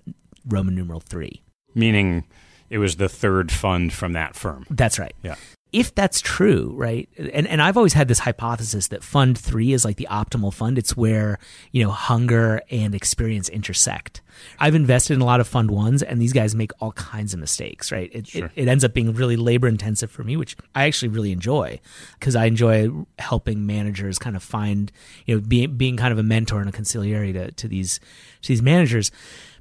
[0.46, 1.42] Roman numeral three.
[1.74, 2.26] Meaning
[2.70, 4.66] it was the third fund from that firm.
[4.70, 5.16] That's right.
[5.24, 5.36] Yeah
[5.78, 7.08] if that's true, right?
[7.18, 10.80] And and I've always had this hypothesis that fund 3 is like the optimal fund.
[10.80, 11.38] It's where,
[11.72, 14.22] you know, hunger and experience intersect.
[14.60, 17.40] I've invested in a lot of fund ones and these guys make all kinds of
[17.40, 18.10] mistakes, right?
[18.12, 18.46] It sure.
[18.56, 21.80] it, it, ends up being really labor intensive for me, which I actually really enjoy
[22.20, 24.92] because I enjoy helping managers kind of find,
[25.28, 28.00] you know, being being kind of a mentor and a consigliere to to these
[28.42, 29.12] to these managers.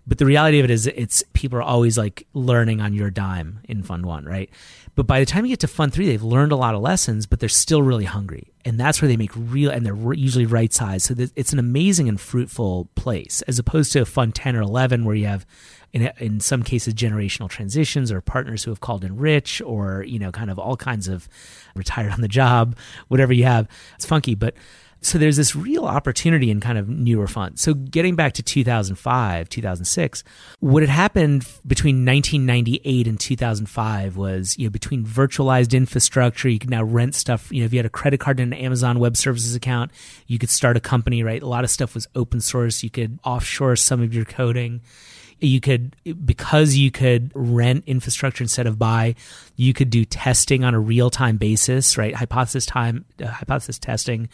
[0.07, 3.61] But the reality of it is, it's people are always like learning on your dime
[3.65, 4.49] in Fund One, right?
[4.95, 7.27] But by the time you get to Fund Three, they've learned a lot of lessons,
[7.27, 10.73] but they're still really hungry, and that's where they make real, and they're usually right
[10.73, 11.05] size.
[11.05, 15.17] So it's an amazing and fruitful place, as opposed to Fund Ten or Eleven, where
[15.17, 15.45] you have,
[15.93, 20.19] in in some cases, generational transitions or partners who have called in rich, or you
[20.21, 21.29] know, kind of all kinds of
[21.75, 22.77] retired on the job,
[23.09, 23.69] whatever you have.
[23.97, 24.55] It's funky, but
[25.07, 27.63] so there's this real opportunity in kind of newer funds.
[27.63, 30.25] So getting back to 2005, 2006,
[30.59, 36.71] what had happened between 1998 and 2005 was, you know, between virtualized infrastructure, you could
[36.71, 37.53] now rent stuff.
[37.53, 39.93] You know, if you had a credit card and an Amazon Web Services account,
[40.27, 41.41] you could start a company, right?
[41.41, 42.83] A lot of stuff was open source.
[42.83, 44.81] You could offshore some of your coding
[45.41, 49.15] you could because you could rent infrastructure instead of buy
[49.57, 52.15] you could do testing on a real-time basis right?
[52.15, 54.29] Hypothesis time uh, hypothesis testing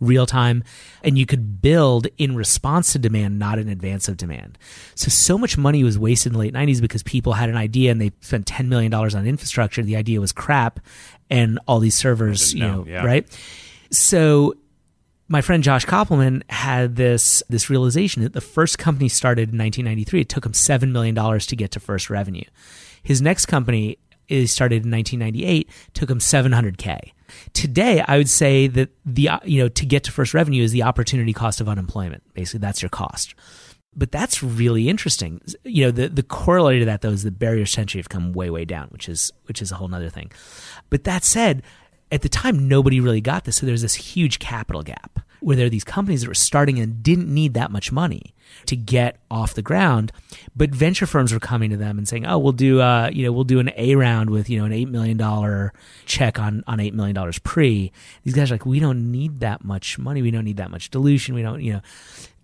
[0.00, 0.64] real time
[1.04, 4.58] and you could build in response to demand not in advance of demand.
[4.94, 7.90] So so much money was wasted in the late 90s because people had an idea
[7.92, 9.82] and they spent 10 million dollars on infrastructure.
[9.82, 10.80] The idea was crap
[11.30, 13.04] and all these servers you know, know yeah.
[13.04, 13.26] right?
[13.90, 14.54] So
[15.28, 20.22] my friend Josh Kopelman had this this realization that the first company started in 1993.
[20.22, 22.44] It took him seven million dollars to get to first revenue.
[23.02, 23.98] His next company
[24.28, 25.70] is started in 1998.
[25.94, 27.12] Took him 700k.
[27.52, 30.82] Today, I would say that the you know to get to first revenue is the
[30.82, 32.22] opportunity cost of unemployment.
[32.34, 33.34] Basically, that's your cost.
[33.94, 35.40] But that's really interesting.
[35.64, 38.32] You know, the the corollary to that though is the barriers to entry have come
[38.32, 40.32] way way down, which is which is a whole other thing.
[40.88, 41.62] But that said,
[42.10, 45.66] at the time nobody really got this so there's this huge capital gap where there
[45.66, 48.34] are these companies that were starting and didn't need that much money
[48.66, 50.10] to get off the ground,
[50.56, 53.32] but venture firms were coming to them and saying, "Oh, we'll do, uh, you know,
[53.32, 55.72] we'll do an A round with you know an eight million dollar
[56.06, 57.92] check on on eight million dollars pre."
[58.24, 60.22] These guys are like, "We don't need that much money.
[60.22, 61.34] We don't need that much dilution.
[61.34, 61.80] We don't, you know."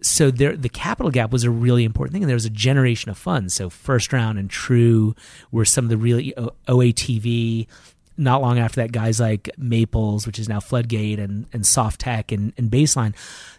[0.02, 3.10] So there, the capital gap was a really important thing, and there was a generation
[3.10, 3.54] of funds.
[3.54, 5.14] So first round and True
[5.50, 6.34] were some of the really
[6.68, 7.66] OATV
[8.16, 12.52] not long after that, guys like Maples, which is now Floodgate, and, and Softtech and,
[12.56, 13.14] and Baseline,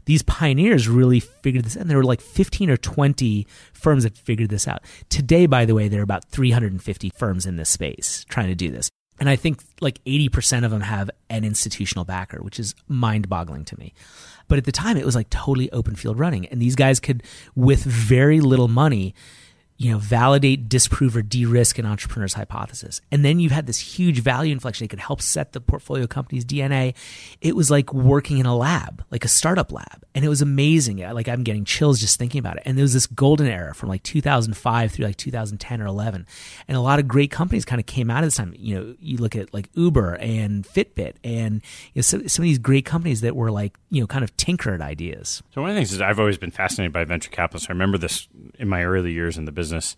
[0.05, 1.81] these pioneers really figured this out.
[1.81, 4.81] And there were like 15 or 20 firms that figured this out.
[5.09, 8.71] Today, by the way, there are about 350 firms in this space trying to do
[8.71, 8.89] this.
[9.19, 13.65] And I think like 80% of them have an institutional backer, which is mind boggling
[13.65, 13.93] to me.
[14.47, 16.45] But at the time, it was like totally open field running.
[16.47, 17.23] And these guys could,
[17.55, 19.15] with very little money,
[19.77, 23.01] you know, validate, disprove, or de-risk an entrepreneur's hypothesis.
[23.11, 24.85] And then you had this huge value inflection.
[24.85, 26.95] It could help set the portfolio company's DNA.
[27.41, 30.05] It was like working in a lab, like a startup lab.
[30.13, 30.99] And it was amazing.
[30.99, 32.63] Like I'm getting chills just thinking about it.
[32.65, 36.25] And there was this golden era from like 2005 through like 2010 or 11.
[36.69, 38.53] And a lot of great companies kind of came out of this time.
[38.57, 41.55] You know, you look at like Uber and Fitbit and
[41.93, 44.35] you know, some, some of these great companies that were like, you know, kind of
[44.37, 45.43] tinkered ideas.
[45.53, 47.69] So one of the things is I've always been fascinated by venture capitalists.
[47.69, 49.97] I remember this in my early years in the business business,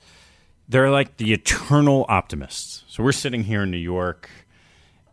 [0.70, 2.84] they're like the eternal optimists.
[2.88, 4.30] So we're sitting here in New York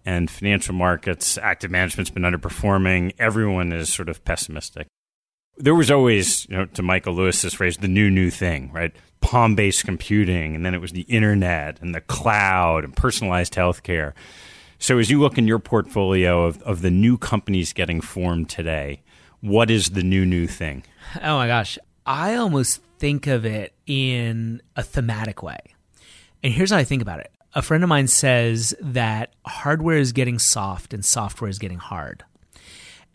[0.05, 3.15] and financial markets, active management's been underperforming.
[3.19, 4.87] Everyone is sort of pessimistic.
[5.57, 8.95] There was always, you know, to Michael Lewis's phrase, the new, new thing, right?
[9.21, 14.13] Palm based computing, and then it was the internet and the cloud and personalized healthcare.
[14.79, 19.03] So as you look in your portfolio of, of the new companies getting formed today,
[19.41, 20.85] what is the new, new thing?
[21.23, 21.79] Oh my gosh.
[22.07, 25.59] I almost think of it in a thematic way.
[26.43, 27.31] And here's how I think about it.
[27.55, 32.25] A friend of mine says that hardware is getting soft and software is getting hard.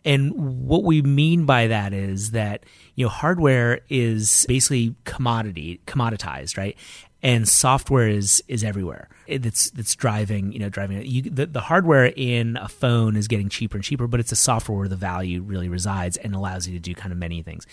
[0.04, 0.32] And
[0.64, 6.76] what we mean by that is that you know hardware is basically commodity commoditized, right?
[7.20, 9.08] And software is is everywhere.
[9.30, 13.28] Eh, it's it's driving you know driving you, the the hardware in a phone is
[13.28, 16.66] getting cheaper and cheaper, but it's a software where the value really resides and allows
[16.66, 17.66] you to do kind of many things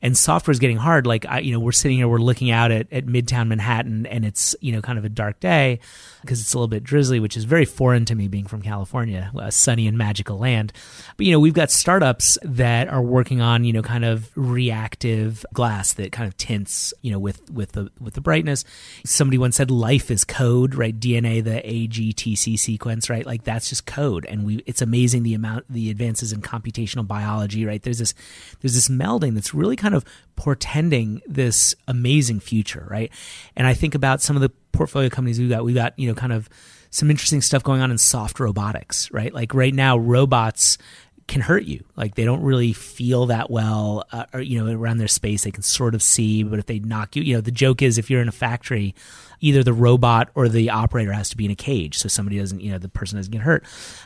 [0.00, 1.06] and software is getting hard.
[1.06, 4.24] Like I, you know, we're sitting here, we're looking out at, at Midtown Manhattan, and
[4.24, 5.80] it's you know kind of a dark day
[6.20, 9.30] because it's a little bit drizzly, which is very foreign to me, being from California,
[9.36, 10.72] a sunny and magical land.
[11.16, 15.44] But you know, we've got startups that are working on you know kind of reactive
[15.52, 18.64] glass that kind of tints you know with with the with the brightness.
[19.04, 20.97] Somebody once said life is code, right?
[20.98, 23.24] DNA, the AGTC sequence, right?
[23.24, 27.64] Like that's just code, and we it's amazing the amount the advances in computational biology,
[27.64, 27.82] right?
[27.82, 28.14] There's this
[28.60, 30.04] there's this melding that's really kind of
[30.36, 33.10] portending this amazing future, right?
[33.56, 35.64] And I think about some of the portfolio companies we've got.
[35.64, 36.48] We've got, you know, kind of
[36.90, 39.32] some interesting stuff going on in soft robotics, right?
[39.32, 40.78] Like right now, robots
[41.26, 41.84] can hurt you.
[41.94, 45.44] Like they don't really feel that well, uh, or you know, around their space.
[45.44, 47.98] They can sort of see, but if they knock you, you know, the joke is
[47.98, 48.94] if you're in a factory,
[49.40, 52.60] either the robot or the operator has to be in a cage so somebody doesn't,
[52.60, 53.64] you know, the person doesn't get hurt.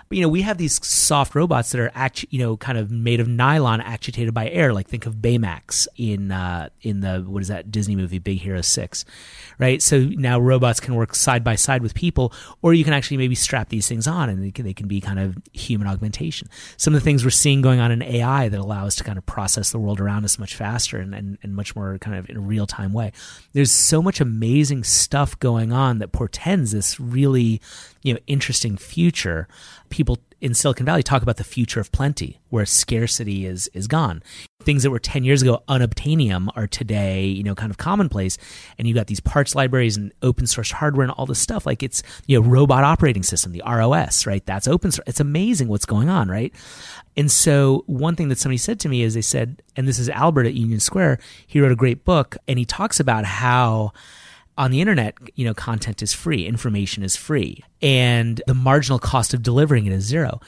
[0.08, 2.90] But, you know, we have these soft robots that are, act, you know, kind of
[2.90, 4.72] made of nylon actuated by air.
[4.72, 8.60] Like think of Baymax in, uh, in the, what is that Disney movie, Big Hero
[8.60, 9.04] 6,
[9.58, 9.82] right?
[9.82, 13.34] So now robots can work side by side with people, or you can actually maybe
[13.34, 16.48] strap these things on and they can, they can be kind of human augmentation.
[16.76, 19.18] Some of the things we're seeing going on in AI that allow us to kind
[19.18, 22.28] of process the world around us much faster and, and, and much more kind of
[22.28, 23.12] in a real time way.
[23.52, 27.60] There's so much amazing stuff going on that portends this really,
[28.02, 29.48] you know, interesting future.
[29.90, 34.22] People in Silicon Valley talk about the future of plenty, where scarcity is is gone.
[34.64, 38.38] Things that were 10 years ago unobtainium are today, you know, kind of commonplace.
[38.76, 41.64] And you've got these parts libraries and open source hardware and all this stuff.
[41.64, 44.44] Like it's, you know, robot operating system, the ROS, right?
[44.44, 45.06] That's open source.
[45.06, 46.52] It's amazing what's going on, right?
[47.16, 50.08] And so one thing that somebody said to me is they said, and this is
[50.08, 53.92] Albert at Union Square, he wrote a great book and he talks about how
[54.58, 59.34] on the internet, you know, content is free, information is free, and the marginal cost
[59.34, 60.40] of delivering it is zero.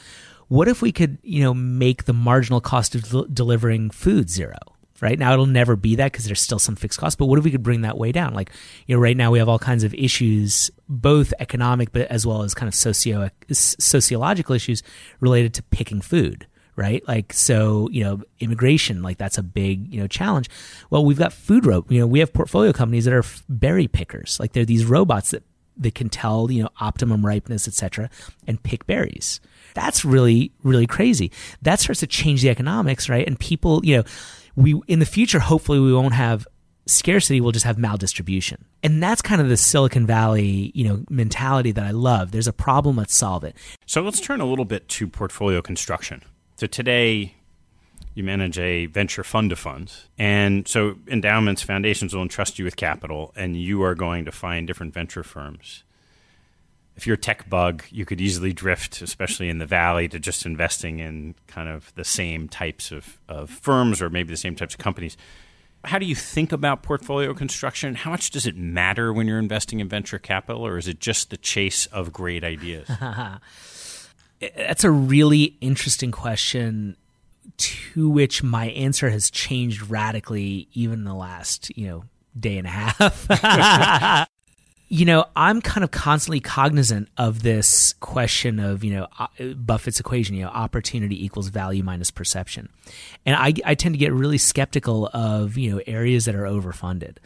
[0.49, 4.59] What if we could, you know, make the marginal cost of del- delivering food zero?
[5.01, 7.19] Right now, it'll never be that because there's still some fixed cost.
[7.19, 8.33] But what if we could bring that way down?
[8.33, 8.51] Like,
[8.87, 12.43] you know, right now we have all kinds of issues, both economic, but as well
[12.43, 14.83] as kind of socio sociological issues
[15.21, 16.47] related to picking food
[16.77, 17.07] right?
[17.07, 20.49] Like, so, you know, immigration, like that's a big, you know, challenge.
[20.91, 24.39] Well, we've got food rope, you know, we have portfolio companies that are berry pickers.
[24.41, 25.43] Like they're these robots that,
[25.77, 28.11] that can tell, you know, optimum ripeness, etc.,
[28.47, 29.41] and pick berries.
[29.75, 31.33] That's really, really crazy.
[31.63, 33.27] That starts to change the economics, right?
[33.27, 34.05] And people, you know,
[34.55, 36.47] we, in the future, hopefully we won't have
[36.87, 41.73] scarcity we'll just have maldistribution and that's kind of the silicon valley you know mentality
[41.73, 43.57] that i love there's a problem let's solve it
[43.87, 46.23] so let's turn a little bit to portfolio construction
[46.65, 47.35] so today,
[48.15, 50.09] You manage a venture fund of funds.
[50.17, 54.67] And so endowments, foundations will entrust you with capital, and you are going to find
[54.67, 55.83] different venture firms.
[56.97, 60.47] If you're a tech bug, you could easily drift, especially in the valley, to just
[60.47, 64.75] investing in kind of the same types of, of firms or maybe the same types
[64.75, 65.17] of companies.
[65.85, 67.95] How do you think about portfolio construction?
[67.97, 71.29] How much does it matter when you're investing in venture capital, or is it just
[71.29, 72.89] the chase of great ideas?
[74.57, 76.97] That's a really interesting question
[77.57, 82.05] to which my answer has changed radically even in the last, you know,
[82.39, 84.29] day and a half.
[84.89, 89.99] you know, I'm kind of constantly cognizant of this question of, you know, uh, Buffett's
[89.99, 92.69] equation, you know, opportunity equals value minus perception.
[93.25, 97.17] And I, I tend to get really skeptical of, you know, areas that are overfunded.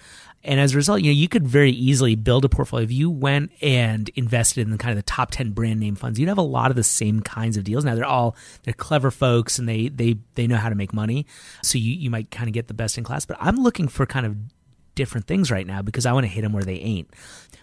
[0.45, 2.85] And as a result, you know, you could very easily build a portfolio.
[2.85, 6.19] If you went and invested in the kind of the top 10 brand name funds,
[6.19, 7.85] you'd have a lot of the same kinds of deals.
[7.85, 11.27] Now they're all, they're clever folks and they, they, they know how to make money.
[11.63, 14.07] So you, you might kind of get the best in class, but I'm looking for
[14.07, 14.37] kind of
[14.95, 17.09] different things right now because I want to hit them where they ain't.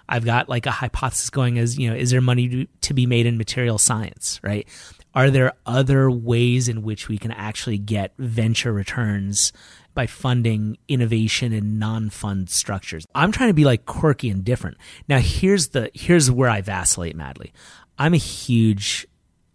[0.07, 3.05] I've got like a hypothesis going as, you know, is there money to, to be
[3.05, 4.67] made in material science, right?
[5.13, 9.51] Are there other ways in which we can actually get venture returns
[9.95, 13.07] by funding innovation in non-fund structures.
[13.15, 14.77] I'm trying to be like quirky and different.
[15.09, 17.51] Now here's the here's where I vacillate madly.
[17.97, 19.07] I'm a huge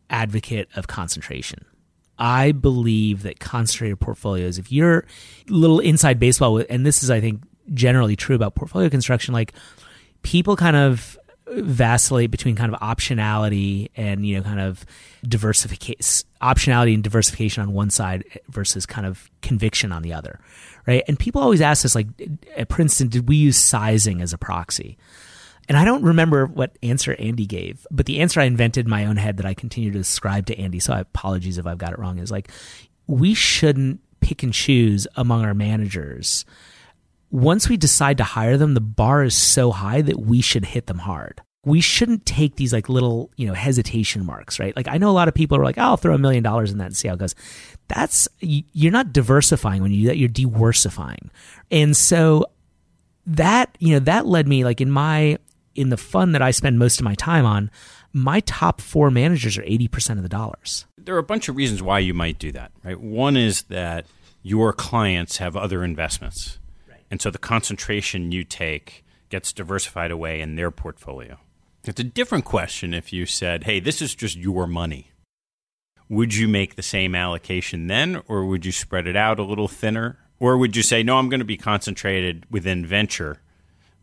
[0.09, 1.65] advocate of concentration.
[2.19, 5.05] I believe that concentrated portfolios, if you're a
[5.49, 9.55] little inside baseball, and this is, I think, generally true about portfolio construction, like
[10.23, 11.19] people kind of
[11.51, 14.85] vacillate between kind of optionality and you know kind of
[15.27, 20.41] diversification optionality and diversification on one side versus kind of conviction on the other
[20.87, 21.03] right?
[21.07, 22.07] And people always ask us like
[22.57, 24.97] at princeton did we use sizing as a proxy?
[25.69, 29.07] And i don't remember what answer andy gave but the answer i invented in my
[29.07, 31.93] own head that i continue to describe to andy so i apologies if i've got
[31.93, 32.51] it wrong is like
[33.07, 36.45] we shouldn't pick and choose among our managers
[37.31, 40.87] once we decide to hire them, the bar is so high that we should hit
[40.87, 41.41] them hard.
[41.65, 44.75] We shouldn't take these like little, you know, hesitation marks, right?
[44.75, 46.73] Like I know a lot of people are like, oh, I'll throw a million dollars
[46.73, 47.35] in that and see how it goes.
[47.89, 51.31] That's you're not diversifying when you do that, you're diversifying.
[51.71, 52.47] And so
[53.27, 55.39] that, you know, that led me like in my
[55.75, 57.71] in the fund that I spend most of my time on,
[58.13, 60.87] my top four managers are 80% of the dollars.
[60.99, 62.99] There are a bunch of reasons why you might do that, right?
[62.99, 64.07] One is that
[64.43, 66.59] your clients have other investments
[67.11, 71.39] and so the concentration you take gets diversified away in their portfolio.
[71.85, 75.13] It's a different question if you said, hey, this is just your money.
[76.09, 79.69] Would you make the same allocation then, or would you spread it out a little
[79.69, 80.19] thinner?
[80.39, 83.41] Or would you say, no, I'm going to be concentrated within venture,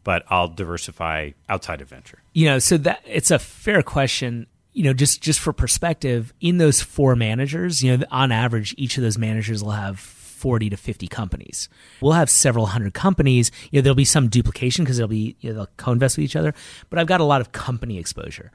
[0.03, 2.19] but I'll diversify outside of venture?
[2.33, 4.47] You know, so that it's a fair question
[4.77, 8.95] you know, just just for perspective, in those four managers, you know, on average, each
[8.95, 9.99] of those managers will have
[10.37, 11.67] 40 to 50 companies.
[11.99, 13.51] We'll have several hundred companies.
[13.71, 16.35] You know, there'll be some duplication because they'll be, you know, they'll co-invest with each
[16.35, 16.53] other,
[16.89, 18.51] but I've got a lot of company exposure.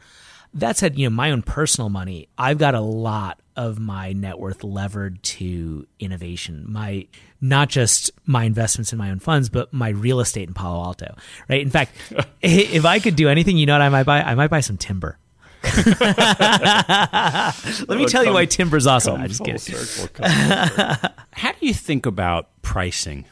[0.54, 4.38] That said, you know, my own personal money, I've got a lot of my net
[4.38, 6.64] worth levered to innovation.
[6.68, 7.06] My
[7.40, 11.16] not just my investments in my own funds, but my real estate in Palo Alto.
[11.48, 11.60] Right.
[11.60, 11.96] In fact,
[12.42, 14.22] if I could do anything, you know what I might buy?
[14.22, 15.18] I might buy some timber.
[17.88, 19.20] Let me tell you why timber's awesome.
[19.20, 19.58] I'm just kidding.
[19.58, 23.26] Circle, How do you think about pricing?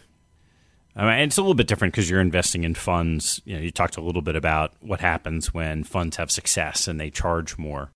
[0.97, 3.41] I mean, it's a little bit different because you're investing in funds.
[3.45, 7.01] You know, you talked a little bit about what happens when funds have success and
[7.01, 7.91] they charge more.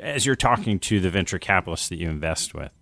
[0.00, 2.72] As you're talking to the venture capitalists that you invest with,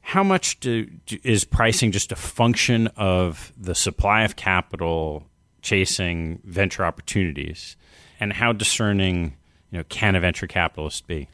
[0.00, 5.26] how much do, do, is pricing just a function of the supply of capital
[5.62, 7.76] chasing venture opportunities,
[8.20, 9.36] and how discerning
[9.70, 11.28] you know, can a venture capitalist be?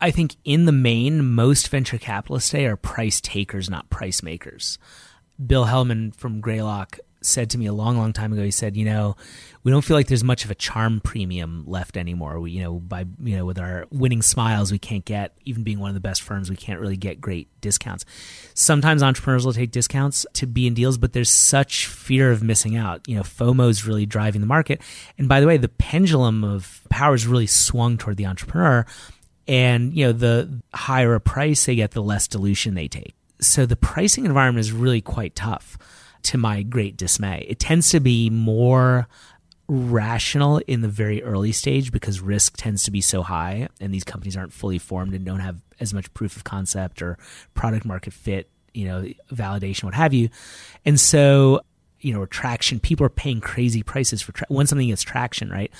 [0.00, 4.78] I think in the main, most venture capitalists today are price takers, not price makers.
[5.44, 8.42] Bill Helman from Greylock said to me a long, long time ago.
[8.42, 9.16] He said, "You know,
[9.64, 12.40] we don't feel like there's much of a charm premium left anymore.
[12.40, 15.78] We, you know, by you know, with our winning smiles, we can't get even being
[15.78, 16.50] one of the best firms.
[16.50, 18.04] We can't really get great discounts.
[18.54, 22.76] Sometimes entrepreneurs will take discounts to be in deals, but there's such fear of missing
[22.76, 23.06] out.
[23.06, 24.80] You know, FOMO is really driving the market.
[25.16, 28.84] And by the way, the pendulum of power is really swung toward the entrepreneur.
[29.46, 33.14] And you know, the higher a price they get, the less dilution they take.
[33.40, 35.78] So the pricing environment is really quite tough
[36.24, 37.44] to my great dismay.
[37.48, 39.08] It tends to be more
[39.72, 44.04] rational in the very early stage because risk tends to be so high and these
[44.04, 47.16] companies aren't fully formed and don't have as much proof of concept or
[47.54, 50.28] product market fit, you know, validation, what have you.
[50.84, 51.62] And so,
[52.00, 55.72] you know, traction, people are paying crazy prices for tra- when something gets traction, right?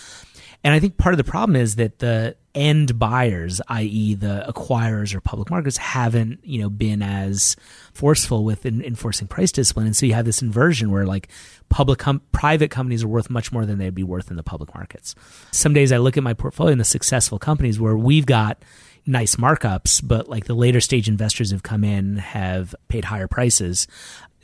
[0.64, 5.14] And I think part of the problem is that the end buyers, i.e., the acquirers
[5.14, 7.56] or public markets, haven't you know been as
[7.92, 11.28] forceful with in, enforcing price discipline, and so you have this inversion where like
[11.68, 14.74] public com- private companies are worth much more than they'd be worth in the public
[14.74, 15.14] markets.
[15.50, 18.62] Some days I look at my portfolio and the successful companies where we've got
[19.06, 23.88] nice markups, but like the later stage investors have come in have paid higher prices.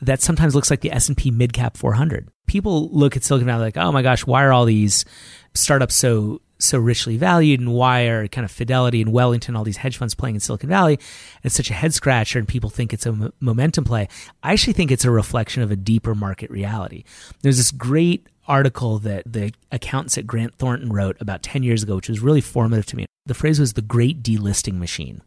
[0.01, 2.29] That sometimes looks like the S and P mid cap 400.
[2.47, 5.05] People look at Silicon Valley like, oh my gosh, why are all these
[5.59, 9.77] startups so so richly valued and why are kind of Fidelity and Wellington, all these
[9.77, 12.93] hedge funds playing in Silicon Valley, and it's such a head scratcher and people think
[12.93, 14.09] it's a m- momentum play.
[14.43, 17.05] I actually think it's a reflection of a deeper market reality.
[17.43, 21.97] There's this great article that the accountants at Grant Thornton wrote about 10 years ago,
[21.97, 23.07] which was really formative to me.
[23.27, 25.23] The phrase was the great delisting machine.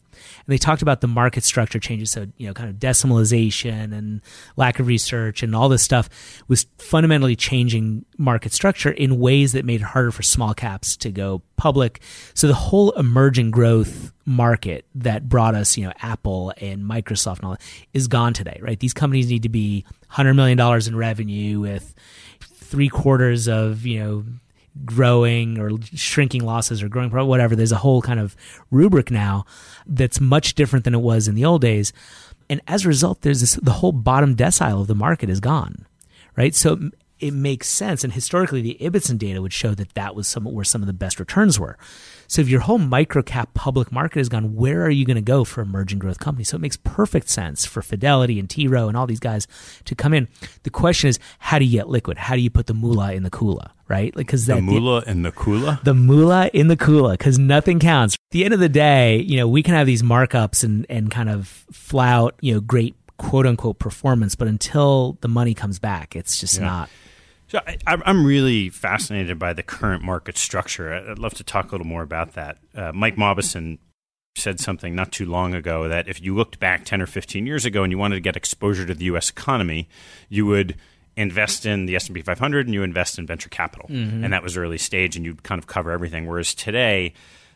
[0.45, 2.11] And they talked about the market structure changes.
[2.11, 4.21] So, you know, kind of decimalization and
[4.55, 6.09] lack of research and all this stuff
[6.47, 11.11] was fundamentally changing market structure in ways that made it harder for small caps to
[11.11, 12.01] go public.
[12.33, 17.45] So the whole emerging growth market that brought us, you know, Apple and Microsoft and
[17.45, 17.61] all that
[17.93, 18.79] is gone today, right?
[18.79, 21.93] These companies need to be $100 million in revenue with
[22.41, 24.25] three quarters of, you know,
[24.85, 28.35] growing or shrinking losses or growing whatever there's a whole kind of
[28.69, 29.45] rubric now
[29.85, 31.91] that's much different than it was in the old days
[32.49, 35.85] and as a result there's this the whole bottom decile of the market is gone
[36.37, 40.27] right so it makes sense and historically the Ibbotson data would show that that was
[40.27, 41.77] some where some of the best returns were
[42.31, 45.43] so if your whole microcap public market has gone, where are you going to go
[45.43, 46.47] for emerging growth companies?
[46.47, 48.69] So it makes perfect sense for Fidelity and T.
[48.69, 49.47] Rowe and all these guys
[49.83, 50.29] to come in.
[50.63, 52.17] The question is, how do you get liquid?
[52.17, 54.13] How do you put the moolah in the kula, right?
[54.27, 55.83] Cause that, the moolah in the kula?
[55.83, 58.15] The moolah in the kula, because nothing counts.
[58.15, 61.11] At the end of the day, you know, we can have these markups and, and
[61.11, 66.15] kind of flout, you know, great quote unquote performance, but until the money comes back,
[66.15, 66.65] it's just yeah.
[66.65, 66.89] not
[67.51, 70.93] so I, am really fascinated by the current market structure.
[70.93, 72.59] I'd love to talk a little more about that.
[72.73, 73.77] Uh, Mike Mauboussin
[74.37, 77.65] said something not too long ago that if you looked back 10 or 15 years
[77.65, 79.29] ago and you wanted to get exposure to the U.S.
[79.29, 79.89] economy,
[80.29, 80.77] you would
[81.17, 83.87] invest in the S&P 500 and you invest in venture capital.
[83.89, 84.23] Mm-hmm.
[84.23, 86.25] And that was early stage and you'd kind of cover everything.
[86.25, 87.13] Whereas today,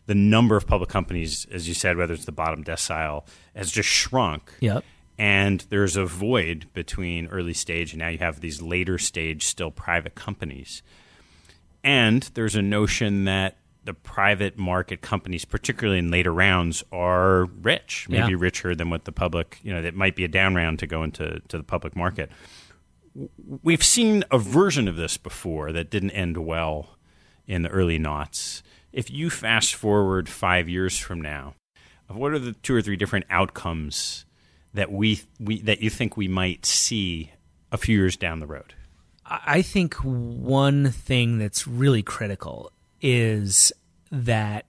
[0.08, 3.26] the number of public companies, as you said, whether it's the bottom decile,
[3.56, 4.52] has just shrunk.
[4.60, 4.84] Yep
[5.18, 9.72] and there's a void between early stage and now you have these later stage still
[9.72, 10.82] private companies
[11.84, 18.08] and there's a notion that the private market companies particularly in later rounds are rich
[18.10, 18.38] maybe yeah.
[18.38, 21.04] richer than what the public you know it might be a down round to go
[21.04, 22.30] into to the public market
[23.64, 26.98] we've seen a version of this before that didn't end well
[27.48, 28.62] in the early knots
[28.92, 31.54] if you fast forward five years from now
[32.08, 34.26] what are the two or three different outcomes
[34.74, 37.32] that we, we that you think we might see
[37.72, 38.74] a few years down the road?
[39.26, 43.74] I think one thing that's really critical is
[44.12, 44.66] that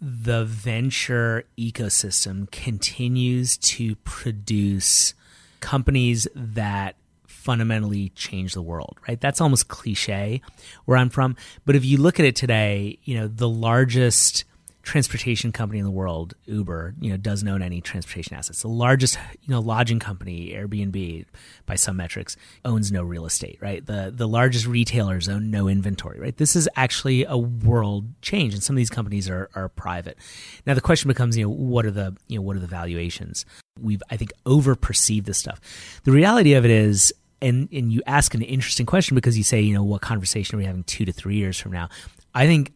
[0.00, 5.14] the venture ecosystem continues to produce
[5.60, 6.96] companies that
[7.44, 9.20] fundamentally change the world, right?
[9.20, 10.40] That's almost cliche
[10.86, 11.36] where I'm from.
[11.66, 14.44] But if you look at it today, you know, the largest
[14.82, 18.62] transportation company in the world, Uber, you know, doesn't own any transportation assets.
[18.62, 21.24] The largest, you know, lodging company, Airbnb,
[21.66, 23.84] by some metrics, owns no real estate, right?
[23.84, 26.36] The the largest retailers own no inventory, right?
[26.36, 30.18] This is actually a world change, and some of these companies are are private.
[30.66, 33.44] Now the question becomes, you know, what are the you know what are the valuations?
[33.80, 35.60] We've I think over perceived this stuff.
[36.04, 39.60] The reality of it is and and you ask an interesting question because you say,
[39.60, 41.88] you know, what conversation are we having two to three years from now?
[42.34, 42.72] I think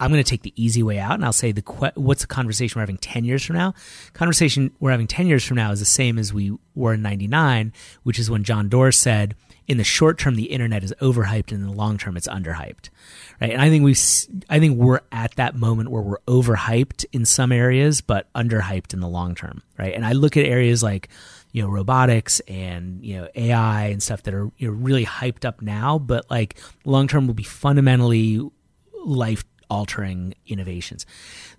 [0.00, 1.62] I'm going to take the easy way out and I'll say the
[1.96, 3.74] what's the conversation we're having 10 years from now?
[4.12, 7.72] Conversation we're having 10 years from now is the same as we were in 99,
[8.04, 9.34] which is when John Doerr said
[9.66, 12.90] in the short term the internet is overhyped and in the long term it's underhyped.
[13.40, 13.50] Right?
[13.50, 13.92] And I think we
[14.48, 19.00] I think we're at that moment where we're overhyped in some areas but underhyped in
[19.00, 19.94] the long term, right?
[19.94, 21.08] And I look at areas like
[21.52, 25.44] you know robotics and you know AI and stuff that are you know, really hyped
[25.44, 28.40] up now, but like long term will be fundamentally
[29.04, 31.06] life altering innovations.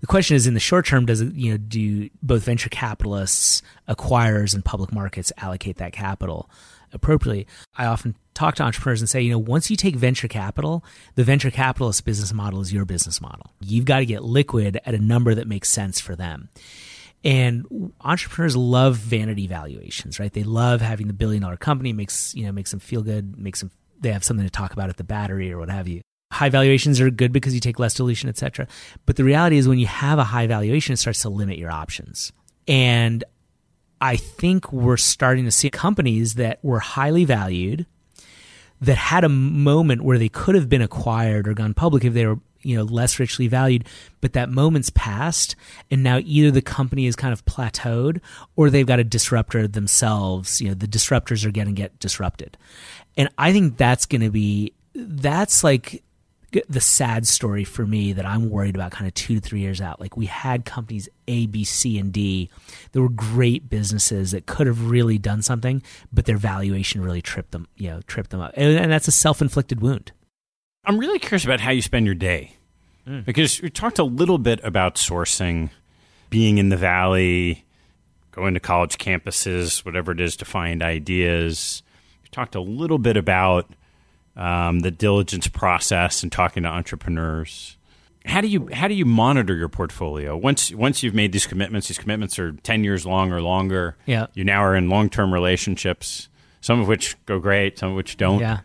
[0.00, 3.62] The question is in the short term, does it, you know, do both venture capitalists,
[3.88, 6.50] acquirers, and public markets allocate that capital
[6.92, 7.46] appropriately?
[7.76, 10.84] I often talk to entrepreneurs and say, you know, once you take venture capital,
[11.14, 13.52] the venture capitalist business model is your business model.
[13.60, 16.48] You've got to get liquid at a number that makes sense for them.
[17.22, 20.32] And entrepreneurs love vanity valuations, right?
[20.32, 23.60] They love having the billion dollar company makes, you know, makes them feel good, makes
[23.60, 26.00] them they have something to talk about at the battery or what have you
[26.32, 28.66] high valuations are good because you take less dilution, etc.
[29.06, 31.70] But the reality is when you have a high valuation, it starts to limit your
[31.70, 32.32] options.
[32.68, 33.24] And
[34.00, 37.86] I think we're starting to see companies that were highly valued
[38.80, 42.26] that had a moment where they could have been acquired or gone public if they
[42.26, 43.84] were you know less richly valued
[44.20, 45.56] but that moment's passed
[45.90, 48.20] and now either the company is kind of plateaued
[48.56, 52.56] or they've got a disruptor themselves you know the disruptors are going to get disrupted
[53.16, 56.02] and i think that's going to be that's like
[56.68, 59.80] the sad story for me that I'm worried about kind of two to three years
[59.80, 60.00] out.
[60.00, 62.50] Like we had companies A, B, C, and D
[62.92, 65.82] that were great businesses that could have really done something,
[66.12, 68.52] but their valuation really tripped them, you know, tripped them up.
[68.56, 70.12] And, and that's a self inflicted wound.
[70.84, 72.56] I'm really curious about how you spend your day
[73.06, 73.24] mm.
[73.24, 75.70] because we talked a little bit about sourcing,
[76.30, 77.64] being in the valley,
[78.32, 81.82] going to college campuses, whatever it is to find ideas.
[82.22, 83.72] We talked a little bit about
[84.36, 87.76] um, the diligence process and talking to entrepreneurs.
[88.26, 91.88] How do you how do you monitor your portfolio once once you've made these commitments?
[91.88, 93.96] These commitments are ten years long or longer.
[94.04, 96.28] Yeah, you now are in long term relationships,
[96.60, 98.40] some of which go great, some of which don't.
[98.40, 98.60] Yeah.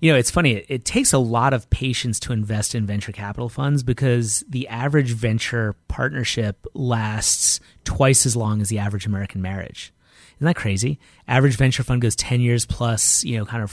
[0.00, 0.52] You know, it's funny.
[0.52, 4.68] It, it, takes a lot of patience to invest in venture capital funds because the
[4.68, 9.92] average venture partnership lasts twice as long as the average American marriage.
[10.36, 10.98] Isn't that crazy?
[11.26, 13.72] Average venture fund goes 10 years plus, you know, kind of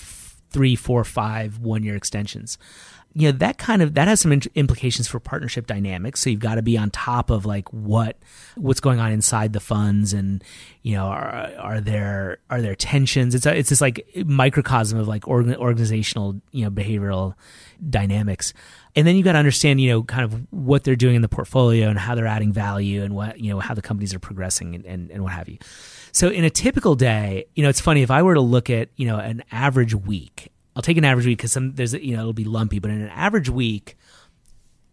[0.49, 2.57] three, four, five one year extensions.
[3.18, 6.20] You know, that kind of that has some implications for partnership dynamics.
[6.20, 8.18] So you've got to be on top of like what
[8.55, 10.43] what's going on inside the funds, and
[10.82, 13.34] you know, are, are there are there tensions?
[13.34, 17.36] It's a, it's this like microcosm of like organ, organizational you know behavioral
[17.89, 18.53] dynamics
[18.95, 21.28] and then you've got to understand you know kind of what they're doing in the
[21.28, 24.74] portfolio and how they're adding value and what you know how the companies are progressing
[24.74, 25.57] and, and, and what have you
[26.16, 28.88] so in a typical day, you know, it's funny if I were to look at,
[28.95, 32.21] you know, an average week, I'll take an average week because some there's you know
[32.21, 33.97] it'll be lumpy, but in an average week,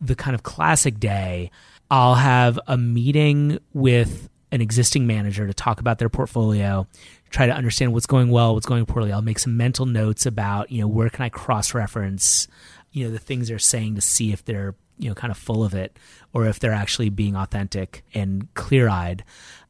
[0.01, 1.51] the kind of classic day,
[1.91, 6.87] I'll have a meeting with an existing manager to talk about their portfolio,
[7.30, 9.11] try to understand what's going well, what's going poorly.
[9.11, 12.49] I'll make some mental notes about, you know, where can I cross reference,
[12.93, 15.64] you know, the things they're saying to see if they're, you know, kind of full
[15.64, 15.99] of it
[16.35, 19.24] or if they're actually being authentic and clear eyed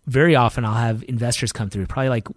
[0.06, 2.28] very often I'll have investors come through, probably like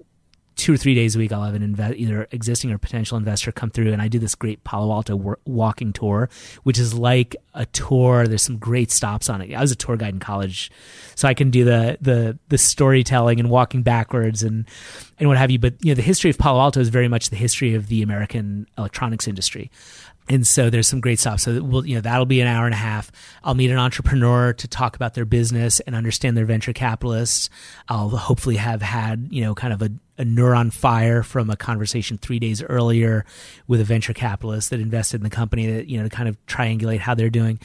[0.56, 3.70] two or three days a week, I'll have an either existing or potential investor come
[3.70, 6.30] through, and I do this great Palo Alto wor- walking tour,
[6.64, 8.28] which is like a tour.
[8.28, 9.53] There's some great stops on it.
[9.53, 10.72] I was a tour guide in college,
[11.16, 14.66] so I can do the the the storytelling and walking backwards and
[15.20, 15.60] and what have you.
[15.60, 18.01] But you know, the history of Palo Alto is very much the history of the
[18.01, 19.72] American electronics industry.
[20.28, 21.39] And so there's some great stuff.
[21.39, 23.11] So we'll, you know, that'll be an hour and a half.
[23.43, 27.49] I'll meet an entrepreneur to talk about their business and understand their venture capitalists.
[27.88, 32.17] I'll hopefully have had, you know, kind of a, a neuron fire from a conversation
[32.17, 33.23] three days earlier
[33.67, 36.43] with a venture capitalist that invested in the company that, you know, to kind of
[36.47, 37.59] triangulate how they're doing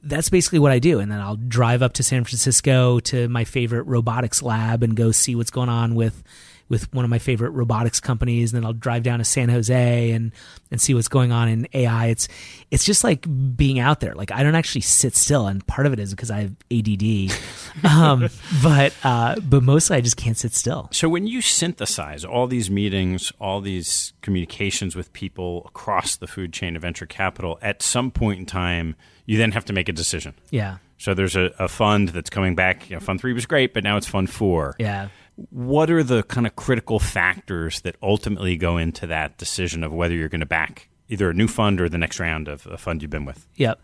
[0.00, 1.00] that's basically what I do.
[1.00, 5.10] And then I'll drive up to San Francisco to my favorite robotics lab and go
[5.10, 6.22] see what's going on with
[6.68, 8.52] with one of my favorite robotics companies.
[8.52, 10.32] And then I'll drive down to San Jose and
[10.70, 12.06] and see what's going on in AI.
[12.06, 12.28] It's
[12.70, 14.14] it's just like being out there.
[14.14, 17.32] Like I don't actually sit still, and part of it is because I have ADD.
[17.90, 18.28] um,
[18.62, 20.88] but uh, but mostly I just can't sit still.
[20.92, 26.52] So when you synthesize all these meetings, all these communications with people across the food
[26.52, 28.96] chain of venture capital, at some point in time,
[29.26, 30.34] you then have to make a decision.
[30.50, 30.78] Yeah.
[31.00, 32.90] So there's a, a fund that's coming back.
[32.90, 34.74] You know, fund three was great, but now it's fund four.
[34.78, 35.08] Yeah
[35.50, 40.14] what are the kind of critical factors that ultimately go into that decision of whether
[40.14, 43.02] you're going to back either a new fund or the next round of a fund
[43.02, 43.46] you've been with?
[43.56, 43.80] Yep.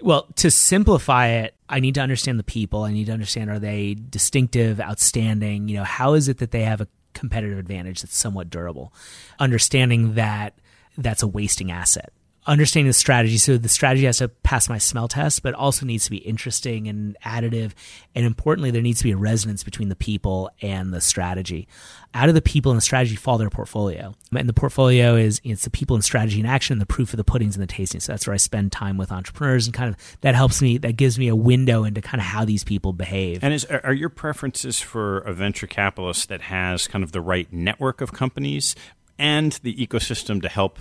[0.00, 2.84] Well, to simplify it, I need to understand the people.
[2.84, 5.68] I need to understand are they distinctive, outstanding?
[5.68, 8.92] You know, how is it that they have a competitive advantage that's somewhat durable?
[9.38, 10.54] Understanding that
[10.96, 12.12] that's a wasting asset
[12.46, 13.38] understanding the strategy.
[13.38, 16.88] So the strategy has to pass my smell test, but also needs to be interesting
[16.88, 17.72] and additive.
[18.14, 21.68] And importantly, there needs to be a resonance between the people and the strategy.
[22.14, 24.14] Out of the people and the strategy fall their portfolio.
[24.36, 27.16] And the portfolio is it's the people and strategy in action, and the proof of
[27.16, 28.00] the puddings and the tasting.
[28.00, 30.96] So that's where I spend time with entrepreneurs and kind of that helps me, that
[30.96, 33.42] gives me a window into kind of how these people behave.
[33.42, 37.50] And is, are your preferences for a venture capitalist that has kind of the right
[37.52, 38.74] network of companies
[39.18, 40.80] and the ecosystem to help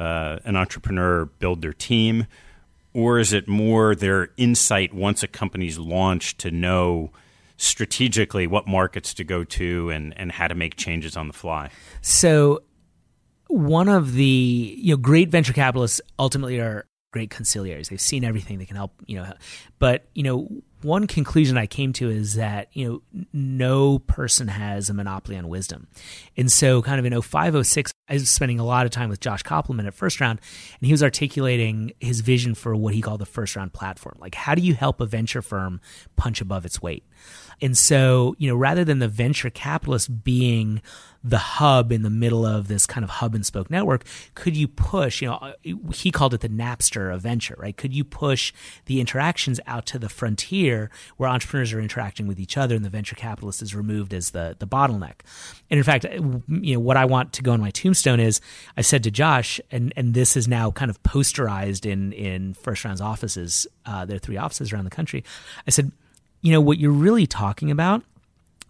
[0.00, 2.26] uh, an entrepreneur build their team,
[2.94, 7.12] or is it more their insight once a company's launched to know
[7.58, 11.70] strategically what markets to go to and, and how to make changes on the fly?
[12.00, 12.62] So,
[13.48, 17.88] one of the you know great venture capitalists ultimately are great consiglieres.
[17.88, 18.58] They've seen everything.
[18.58, 19.32] They can help you know,
[19.78, 24.88] but you know one conclusion I came to is that, you know, no person has
[24.88, 25.88] a monopoly on wisdom.
[26.36, 29.20] And so kind of in 05, 06, I was spending a lot of time with
[29.20, 30.40] Josh Kopelman at First Round,
[30.80, 34.16] and he was articulating his vision for what he called the First Round platform.
[34.20, 35.80] Like, how do you help a venture firm
[36.16, 37.04] punch above its weight?
[37.62, 40.80] And so, you know, rather than the venture capitalist being
[41.22, 44.04] the hub in the middle of this kind of hub and spoke network,
[44.34, 45.52] could you push, you know, uh,
[45.92, 47.76] he called it the Napster of venture, right?
[47.76, 48.54] Could you push
[48.86, 52.90] the interactions out to the frontier where entrepreneurs are interacting with each other and the
[52.90, 55.20] venture capitalist is removed as the, the bottleneck?
[55.68, 58.40] And in fact, you know, what I want to go on my tombstone is
[58.78, 62.84] I said to Josh, and, and this is now kind of posterized in, in First
[62.84, 65.22] Round's offices, uh, there are three offices around the country.
[65.66, 65.92] I said,
[66.40, 68.02] you know, what you're really talking about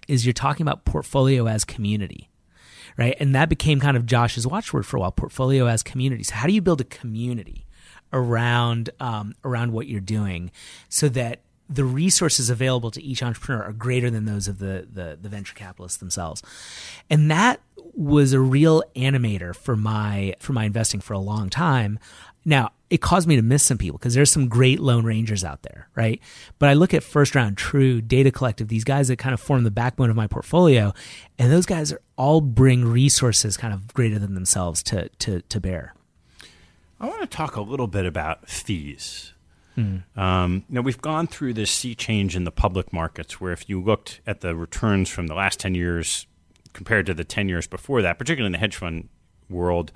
[0.09, 2.31] is you're talking about portfolio as community
[2.97, 3.17] right?
[3.19, 6.23] And that became kind of Josh's watchword for a while: portfolio as community.
[6.23, 7.65] So how do you build a community
[8.13, 10.51] around um, around what you're doing,
[10.89, 15.17] so that the resources available to each entrepreneur are greater than those of the, the,
[15.21, 16.43] the venture capitalists themselves,
[17.09, 17.61] and that
[17.95, 21.99] was a real animator for my for my investing for a long time.
[22.45, 25.63] Now, it caused me to miss some people because there's some great lone rangers out
[25.63, 26.21] there, right?
[26.59, 29.63] But I look at first round, True, Data Collective, these guys that kind of form
[29.63, 30.93] the backbone of my portfolio,
[31.39, 35.61] and those guys are all bring resources kind of greater than themselves to to to
[35.61, 35.95] bear.
[37.01, 39.33] I want to talk a little bit about fees.
[39.79, 40.03] Mm.
[40.17, 43.81] Um, now we've gone through this sea change in the public markets, where if you
[43.81, 46.27] looked at the returns from the last ten years
[46.73, 49.09] compared to the ten years before that, particularly in the hedge fund
[49.49, 49.93] world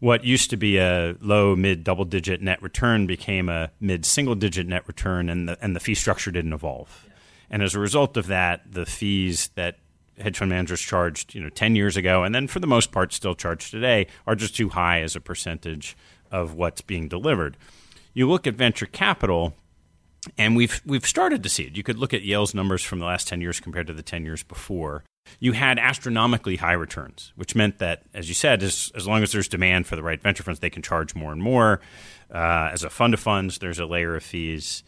[0.00, 4.34] what used to be a low mid double digit net return became a mid single
[4.34, 7.04] digit net return and the and the fee structure didn't evolve.
[7.06, 7.14] Yeah.
[7.50, 9.78] And as a result of that, the fees that
[10.18, 13.12] hedge fund managers charged, you know, 10 years ago and then for the most part
[13.12, 15.96] still charged today are just too high as a percentage
[16.30, 17.56] of what's being delivered.
[18.14, 19.54] You look at venture capital
[20.36, 21.76] and we've we've started to see it.
[21.76, 24.24] You could look at Yale's numbers from the last 10 years compared to the 10
[24.24, 25.04] years before
[25.40, 29.32] you had astronomically high returns, which meant that, as you said, as, as long as
[29.32, 31.80] there's demand for the right venture funds, they can charge more and more.
[32.32, 34.82] Uh, as a fund of funds, there's a layer of fees.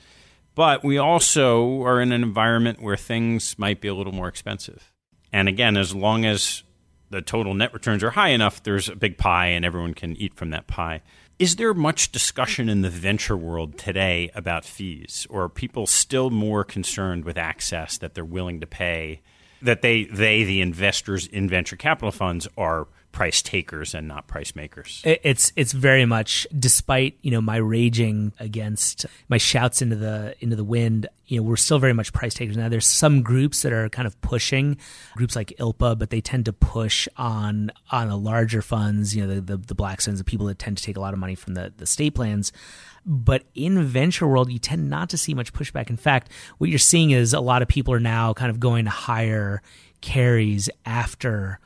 [0.55, 4.93] But we also are in an environment where things might be a little more expensive.
[5.33, 6.65] And again, as long as
[7.11, 10.35] the total net returns are high enough, there's a big pie and everyone can eat
[10.35, 11.03] from that pie.
[11.39, 16.29] Is there much discussion in the venture world today about fees, or are people still
[16.29, 19.23] more concerned with access that they're willing to pay
[19.63, 24.55] that they they the investors in venture capital funds are price takers and not price
[24.55, 25.03] makers.
[25.05, 30.57] It's it's very much despite you know my raging against my shouts into the into
[30.57, 31.09] the wind.
[31.27, 32.69] You know we're still very much price takers now.
[32.69, 34.79] There's some groups that are kind of pushing
[35.17, 39.15] groups like ILPA, but they tend to push on on the larger funds.
[39.15, 41.21] You know the the, the Blackstones, the people that tend to take a lot of
[41.21, 42.53] money from the the state plans.
[43.07, 45.91] But in venture world, you tend not to see much pushback.
[45.91, 48.85] In fact, what you're seeing is a lot of people are now kind of going
[48.85, 49.63] to higher
[50.01, 51.59] carries after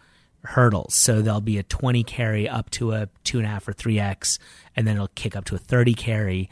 [0.44, 0.94] hurdles.
[0.94, 3.98] So there'll be a 20 carry up to a two and a half or three
[3.98, 4.38] X,
[4.76, 6.50] and then it'll kick up to a 30 carry.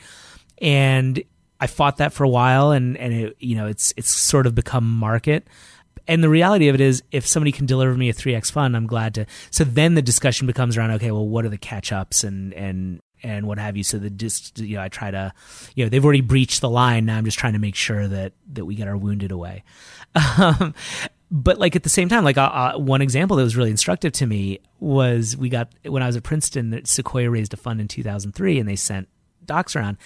[0.59, 1.23] And
[1.61, 4.55] I fought that for a while and, and it, you know, it's, it's sort of
[4.55, 5.47] become market.
[6.09, 8.87] And the reality of it is if somebody can deliver me a 3X fund, I'm
[8.87, 9.27] glad to.
[9.51, 13.01] So then the discussion becomes around, okay, well, what are the catch ups and, and,
[13.23, 13.83] and what have you.
[13.83, 15.33] So the just you know I try to,
[15.75, 17.07] you know, they've already breached the line.
[17.07, 19.65] Now I'm just trying to make sure that that we get our wounded away.
[20.39, 20.75] Um,
[21.33, 22.43] but like at the same time, like uh,
[22.75, 26.17] uh, one example that was really instructive to me was we got when I was
[26.17, 29.09] at Princeton, Sequoia raised a fund in 2003, and they sent
[29.47, 29.97] docs around,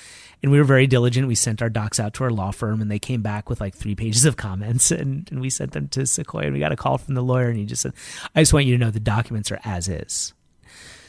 [0.41, 1.27] and we were very diligent.
[1.27, 3.75] We sent our docs out to our law firm, and they came back with like
[3.75, 6.45] three pages of comments, and, and we sent them to Sequoia.
[6.45, 7.93] And we got a call from the lawyer, and he just said,
[8.37, 10.33] "I just want you to know the documents are as is."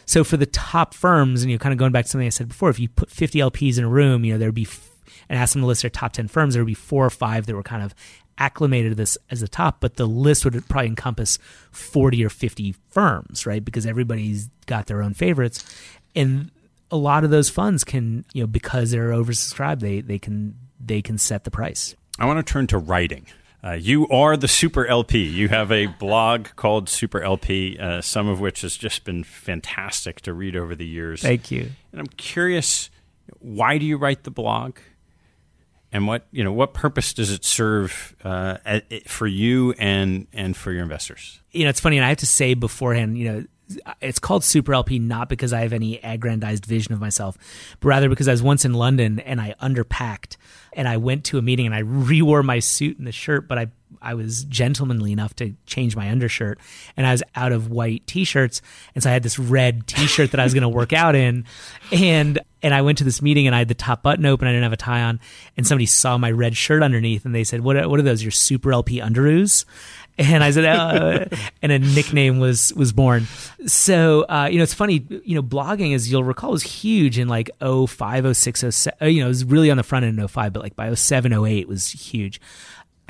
[0.08, 2.30] So for the top firms, and you know, kind of going back to something I
[2.30, 4.90] said before, if you put 50 LPs in a room, you know, there'd be f-
[5.30, 7.46] and ask them to list their top 10 firms, there would be four or five
[7.46, 7.94] that were kind of
[8.38, 11.38] acclimated to this as the top, but the list would probably encompass
[11.72, 13.64] 40 or 50 firms, right?
[13.64, 15.66] Because everybody's got their own favorites.
[16.16, 16.52] And
[16.90, 21.02] a lot of those funds can, you know, because they're oversubscribed, they, they can they
[21.02, 21.96] can set the price.
[22.20, 23.26] I want to turn to writing.
[23.64, 25.24] Uh, you are the Super LP.
[25.24, 30.22] You have a blog called Super LP, uh, some of which has just been fantastic
[30.22, 31.22] to read over the years.
[31.22, 31.72] Thank you.
[31.92, 32.90] And I'm curious,
[33.40, 34.78] why do you write the blog?
[35.92, 38.58] And what you know, what purpose does it serve uh,
[39.06, 41.40] for you and and for your investors?
[41.52, 43.46] You know, it's funny, and I have to say beforehand, you know,
[44.02, 47.38] it's called Super LP not because I have any aggrandized vision of myself,
[47.80, 50.38] but rather because I was once in London and I underpacked
[50.74, 53.58] and I went to a meeting and I rewore my suit and the shirt, but
[53.58, 53.68] I
[54.02, 56.60] I was gentlemanly enough to change my undershirt
[56.98, 58.62] and I was out of white t-shirts
[58.94, 61.46] and so I had this red t-shirt that I was going to work out in
[61.92, 64.48] and and I went to this meeting and I had the top button open.
[64.48, 65.20] I didn't have a tie on,
[65.56, 67.78] and somebody saw my red shirt underneath, and they said, "What?
[67.78, 68.24] Are, what are those?
[68.24, 69.66] Your Super LP underoos?"
[70.18, 71.26] And I said, uh,
[71.62, 73.28] and a nickname was was born.
[73.66, 75.06] So uh, you know, it's funny.
[75.24, 79.14] You know, blogging, as you'll recall, was huge in like 05, 06, 07.
[79.14, 81.34] You know, it was really on the front end in 05, but like by 07,
[81.34, 82.42] 08 was huge.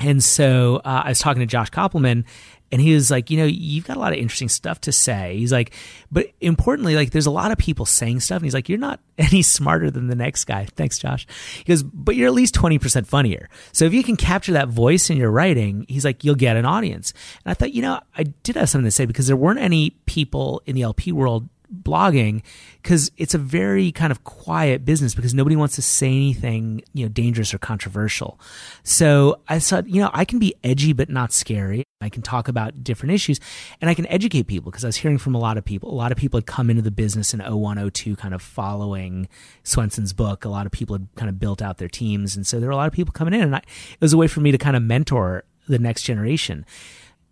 [0.00, 2.24] And so uh, I was talking to Josh Kopelman,
[2.70, 5.36] and he was like, you know, you've got a lot of interesting stuff to say.
[5.38, 5.72] He's like,
[6.12, 8.36] but importantly, like, there's a lot of people saying stuff.
[8.36, 10.66] And he's like, you're not any smarter than the next guy.
[10.76, 11.26] Thanks, Josh.
[11.56, 13.48] He goes, but you're at least 20% funnier.
[13.72, 16.66] So if you can capture that voice in your writing, he's like, you'll get an
[16.66, 17.14] audience.
[17.44, 19.90] And I thought, you know, I did have something to say because there weren't any
[20.06, 22.42] people in the LP world blogging
[22.82, 27.04] because it's a very kind of quiet business because nobody wants to say anything you
[27.04, 28.38] know dangerous or controversial.
[28.82, 31.84] So i thought you know i can be edgy but not scary.
[32.00, 33.40] I can talk about different issues
[33.80, 35.90] and i can educate people because i was hearing from a lot of people.
[35.90, 39.28] A lot of people had come into the business in 0102 kind of following
[39.64, 40.44] Swensen's book.
[40.44, 42.72] A lot of people had kind of built out their teams and so there were
[42.72, 44.58] a lot of people coming in and I, it was a way for me to
[44.58, 46.64] kind of mentor the next generation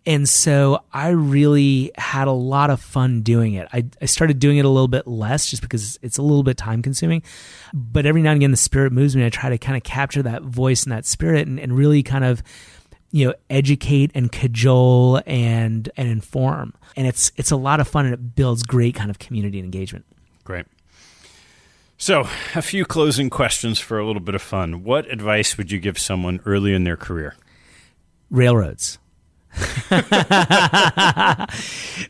[0.07, 3.67] and so I really had a lot of fun doing it.
[3.73, 6.55] I, I started doing it a little bit less just because it's a little bit
[6.55, 7.23] time consuming.
[7.73, 9.25] But every now and again, the spirit moves me.
[9.25, 12.23] I try to kind of capture that voice and that spirit and, and really kind
[12.23, 12.41] of
[13.11, 18.03] you know educate and cajole and and inform and it's it's a lot of fun
[18.03, 20.05] and it builds great kind of community engagement
[20.43, 20.65] great
[21.97, 25.79] so a few closing questions for a little bit of fun what advice would you
[25.79, 27.33] give someone early in their career
[28.29, 28.99] railroads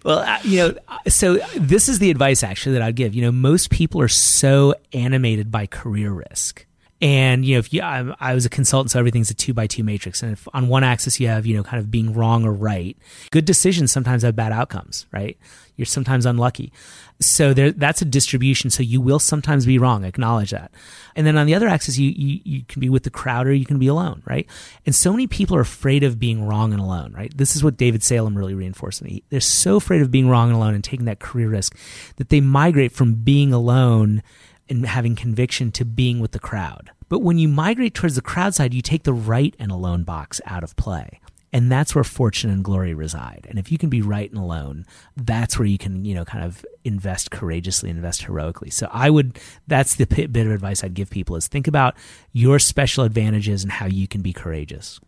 [0.04, 0.74] well, uh, you know,
[1.08, 3.14] so this is the advice actually that I'd give.
[3.14, 6.66] You know, most people are so animated by career risk.
[7.00, 9.68] And you know, if you, I, I, was a consultant, so everything's a two by
[9.68, 10.24] two matrix.
[10.24, 12.98] And if on one axis you have, you know, kind of being wrong or right,
[13.30, 15.38] good decisions sometimes have bad outcomes, right?
[15.78, 16.74] You're sometimes unlucky.
[17.20, 18.70] So there, that's a distribution.
[18.70, 20.04] So you will sometimes be wrong.
[20.04, 20.72] Acknowledge that.
[21.16, 23.54] And then on the other axis, you, you, you can be with the crowd or
[23.54, 24.48] you can be alone, right?
[24.86, 27.36] And so many people are afraid of being wrong and alone, right?
[27.36, 29.24] This is what David Salem really reinforced me.
[29.30, 31.78] They're so afraid of being wrong and alone and taking that career risk
[32.18, 34.24] that they migrate from being alone
[34.68, 36.92] and having conviction to being with the crowd.
[37.10, 40.42] But when you migrate towards the crowd side, you take the right and alone box
[40.46, 41.22] out of play.
[41.54, 43.48] And that's where fortune and glory reside.
[43.50, 44.86] And if you can be right and alone,
[45.16, 48.70] that's where you can, you know, kind of invest courageously, invest heroically.
[48.70, 51.96] So I would, that's the bit of advice I'd give people is think about
[52.34, 55.00] your special advantages and how you can be courageous.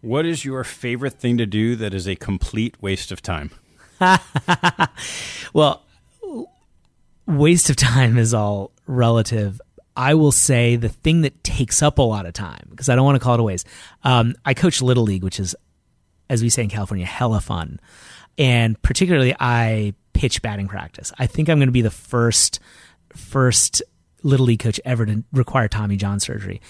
[0.00, 3.50] What is your favorite thing to do that is a complete waste of time?
[5.52, 5.82] well,
[7.26, 9.60] waste of time is all relative.
[9.96, 13.04] I will say the thing that takes up a lot of time because I don't
[13.04, 13.66] want to call it a waste.
[14.04, 15.56] Um, I coach little league, which is,
[16.28, 17.80] as we say in California, hella fun,
[18.38, 21.12] and particularly I pitch batting practice.
[21.18, 22.60] I think I'm going to be the first
[23.14, 23.82] first
[24.22, 26.60] little league coach ever to require Tommy John surgery.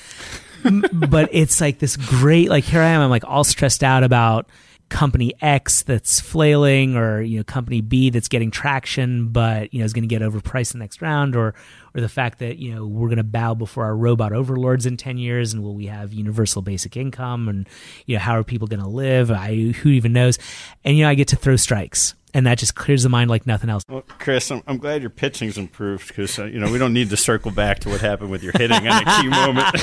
[0.92, 4.48] but it's like this great like here I am I'm like all stressed out about
[4.88, 9.84] company X that's flailing or you know company B that's getting traction but you know
[9.84, 11.54] is going to get overpriced the next round or
[11.94, 14.96] or the fact that you know we're going to bow before our robot overlords in
[14.96, 17.68] 10 years and will we have universal basic income and
[18.06, 20.38] you know how are people going to live I who even knows
[20.84, 23.46] and you know I get to throw strikes and that just clears the mind like
[23.46, 23.82] nothing else.
[23.88, 27.08] Well, Chris, I'm, I'm glad your pitching's improved because uh, you know we don't need
[27.08, 29.74] to circle back to what happened with your hitting on a key moment.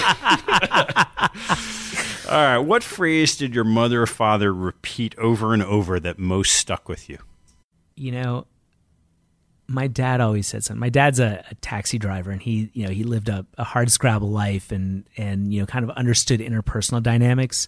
[2.29, 2.57] All right.
[2.57, 7.09] What phrase did your mother or father repeat over and over that most stuck with
[7.09, 7.19] you?
[7.95, 8.47] You know,
[9.67, 10.79] my dad always said something.
[10.79, 13.91] My dad's a, a taxi driver, and he, you know, he lived a, a hard
[13.91, 17.67] scrabble life, and and you know, kind of understood interpersonal dynamics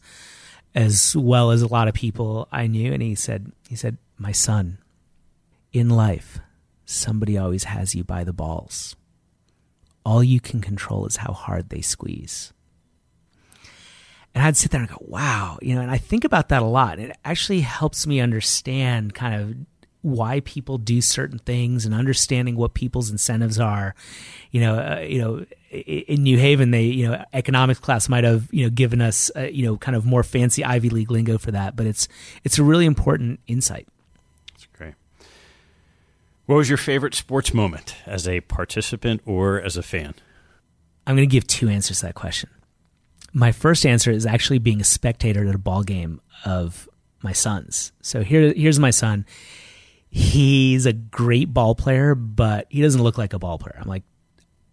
[0.75, 2.91] as well as a lot of people I knew.
[2.91, 4.77] And he said, he said, my son,
[5.71, 6.39] in life,
[6.85, 8.95] somebody always has you by the balls.
[10.05, 12.51] All you can control is how hard they squeeze.
[14.35, 16.65] And I'd sit there and go, wow, you know, and I think about that a
[16.65, 16.99] lot.
[16.99, 19.55] It actually helps me understand kind of
[20.01, 23.95] why people do certain things and understanding what people's incentives are.
[24.51, 28.49] You know, uh, you know, in New Haven, they, you know, economics class might have,
[28.51, 31.51] you know, given us, uh, you know, kind of more fancy Ivy League lingo for
[31.51, 32.09] that, but it's
[32.43, 33.87] it's a really important insight.
[34.51, 34.95] That's great.
[36.45, 40.13] What was your favorite sports moment as a participant or as a fan?
[41.07, 42.49] I'm going to give two answers to that question
[43.35, 46.87] my first answer is actually being a spectator at a ball game of
[47.21, 47.91] my son's.
[48.01, 49.25] So here, here's my son.
[50.09, 53.77] He's a great ball player, but he doesn't look like a ball player.
[53.77, 54.03] I'm like,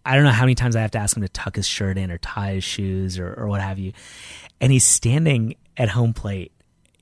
[0.06, 1.98] I don't know how many times I have to ask him to tuck his shirt
[1.98, 3.92] in or tie his shoes or, or what have you.
[4.60, 6.52] And he's standing at home plate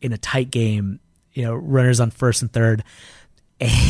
[0.00, 0.98] in a tight game,
[1.34, 2.82] you know, runners on first and third.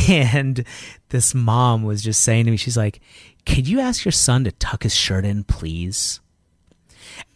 [0.09, 0.65] And
[1.07, 2.99] this mom was just saying to me, she's like,
[3.45, 6.19] Could you ask your son to tuck his shirt in, please?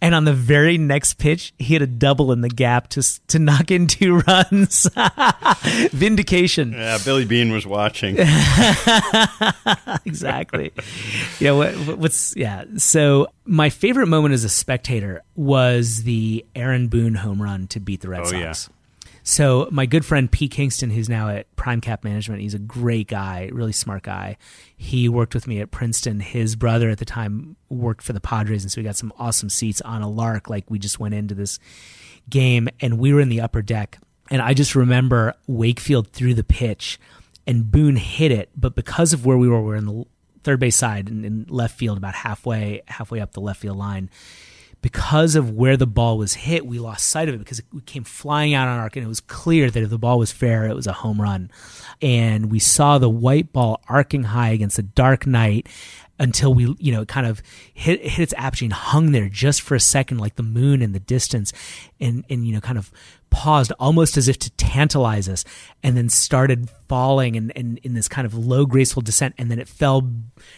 [0.02, 3.40] And on the very next pitch, he had a double in the gap to to
[3.40, 4.88] knock in two runs.
[5.92, 6.74] Vindication.
[6.74, 8.18] Yeah, Billy Beane was watching.
[10.06, 10.72] exactly.
[11.40, 11.52] Yeah.
[11.52, 12.66] What, what's yeah?
[12.78, 18.02] So my favorite moment as a spectator was the Aaron Boone home run to beat
[18.02, 18.70] the Red Oh, Sox.
[18.70, 18.75] yeah.
[19.28, 23.50] So my good friend Pete Kingston, who's now at PRIMECAP Management, he's a great guy,
[23.52, 24.38] really smart guy.
[24.78, 26.20] He worked with me at Princeton.
[26.20, 29.50] His brother at the time worked for the Padres, and so we got some awesome
[29.50, 30.48] seats on a lark.
[30.48, 31.58] Like we just went into this
[32.30, 33.98] game, and we were in the upper deck.
[34.30, 37.00] And I just remember Wakefield threw the pitch,
[37.48, 40.06] and Boone hit it, but because of where we were, we are in the
[40.44, 44.12] third base side and in left field, about halfway halfway up the left field line
[44.86, 48.04] because of where the ball was hit, we lost sight of it because it came
[48.04, 50.76] flying out on arc, and it was clear that if the ball was fair, it
[50.76, 51.50] was a home run.
[52.04, 55.68] And we saw the white ball arcing high against the dark night
[56.20, 57.42] until we, you know, it kind of
[57.74, 60.92] hit, hit its apogee and hung there just for a second, like the moon in
[60.92, 61.52] the distance,
[62.00, 62.92] and and you know, kind of
[63.36, 65.44] paused almost as if to tantalize us,
[65.84, 69.60] and then started falling and, and in this kind of low graceful descent, and then
[69.60, 70.10] it fell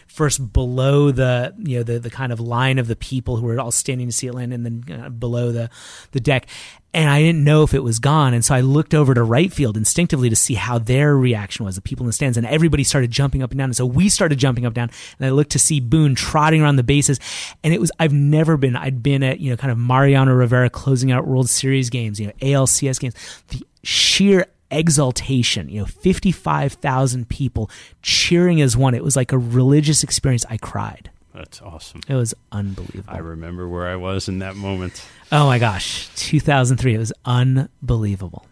[0.06, 3.58] first below the you know the the kind of line of the people who were
[3.58, 5.68] all standing to see it land, and then uh, below the
[6.12, 6.46] the deck.
[6.94, 9.52] And I didn't know if it was gone, and so I looked over to right
[9.52, 11.76] field instinctively to see how their reaction was.
[11.76, 14.08] The people in the stands, and everybody started jumping up and down, and so we
[14.08, 14.90] started jumping up and down.
[15.18, 17.20] And I looked to see Boone trotting around the bases,
[17.62, 18.74] and it was I've never been.
[18.74, 22.28] I'd been at you know kind of Mariano Rivera closing out World Series games, you
[22.28, 23.14] know ALCS games.
[23.48, 27.70] The sheer exaltation, you know, 55,000 people
[28.02, 28.94] cheering as one.
[28.94, 30.44] It was like a religious experience.
[30.48, 31.10] I cried.
[31.38, 32.00] That's awesome.
[32.08, 33.04] It was unbelievable.
[33.14, 35.06] I remember where I was in that moment.
[35.30, 36.94] oh my gosh, 2003.
[36.94, 38.44] It was unbelievable.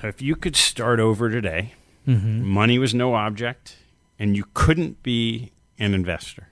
[0.00, 1.74] So if you could start over today,
[2.06, 3.76] hmm money was no object,
[4.18, 6.48] and you couldn't be an investor,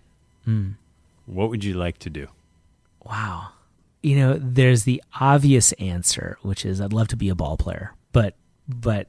[0.46, 0.74] Mm.
[1.24, 2.28] what would you like to do?
[3.02, 3.48] Wow.
[4.02, 7.94] You know, there's the obvious answer, which is I'd love to be a ball player,
[8.12, 8.34] but
[8.68, 9.08] but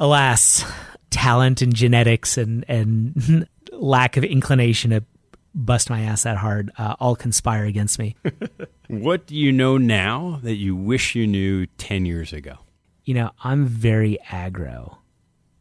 [0.00, 0.64] alas,
[1.10, 5.04] talent and genetics and and lack of inclination to
[5.54, 8.16] bust my ass that hard uh, all conspire against me.
[8.86, 12.58] What do you know now that you wish you knew 10 years ago?
[13.04, 14.98] you know, I'm very aggro.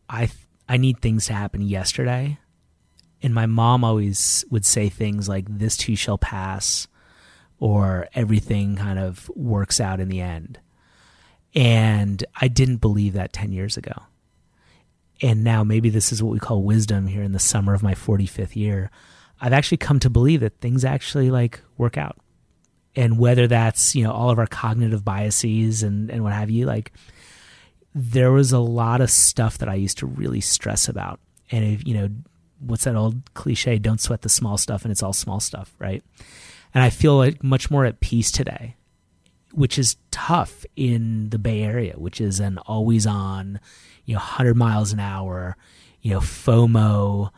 [0.09, 0.29] I
[0.67, 2.39] I need things to happen yesterday.
[3.21, 6.87] And my mom always would say things like this too shall pass
[7.57, 10.59] or everything kind of works out in the end.
[11.55, 13.93] And I didn't believe that 10 years ago.
[15.21, 17.93] And now maybe this is what we call wisdom here in the summer of my
[17.93, 18.91] 45th year.
[19.43, 22.17] I've actually come to believe that things actually like work out.
[22.95, 26.65] And whether that's, you know, all of our cognitive biases and, and what have you,
[26.65, 26.93] like
[27.93, 31.19] there was a lot of stuff that I used to really stress about.
[31.51, 32.09] And if, you know,
[32.59, 36.01] what's that old cliche, don't sweat the small stuff and it's all small stuff, right?
[36.73, 38.77] And I feel like much more at peace today,
[39.51, 43.59] which is tough in the Bay Area, which is an always on,
[44.05, 45.57] you know, 100 miles an hour,
[46.01, 47.29] you know, FOMO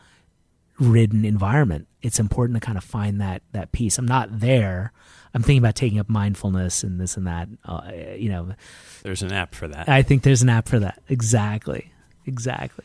[0.78, 1.88] ridden environment.
[2.06, 3.98] It's important to kind of find that that peace.
[3.98, 4.92] I'm not there.
[5.34, 7.48] I'm thinking about taking up mindfulness and this and that.
[7.64, 8.54] Uh, you know,
[9.02, 9.88] There's an app for that.
[9.88, 11.02] I think there's an app for that.
[11.08, 11.92] Exactly.
[12.24, 12.84] Exactly.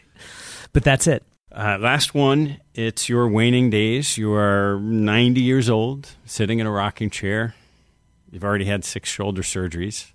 [0.73, 1.23] But that's it.
[1.51, 2.59] Uh, last one.
[2.73, 4.17] It's your waning days.
[4.17, 7.55] You are 90 years old, sitting in a rocking chair.
[8.31, 10.11] You've already had six shoulder surgeries.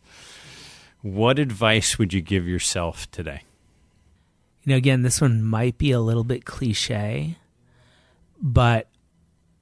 [1.02, 3.42] What advice would you give yourself today?
[4.64, 7.36] You know, again, this one might be a little bit cliche,
[8.42, 8.88] but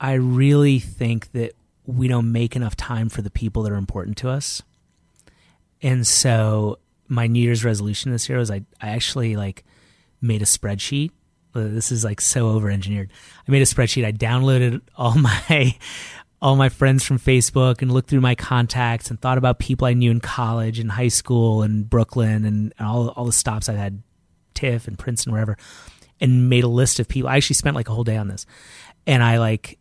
[0.01, 1.53] I really think that
[1.87, 4.63] we don't make enough time for the people that are important to us.
[5.83, 9.65] And so my New Year's resolution this year was I, I actually like
[10.21, 11.11] made a spreadsheet.
[11.53, 13.13] This is like so over engineered.
[13.47, 14.05] I made a spreadsheet.
[14.05, 15.77] I downloaded all my
[16.43, 19.95] all my friends from Facebook and looked through my contacts and thought about people I
[19.95, 23.75] knew in college and high school and Brooklyn and, and all all the stops I
[23.75, 24.03] had
[24.55, 25.57] TIFF and Princeton, wherever,
[26.21, 27.29] and made a list of people.
[27.29, 28.47] I actually spent like a whole day on this,
[29.07, 29.79] and I like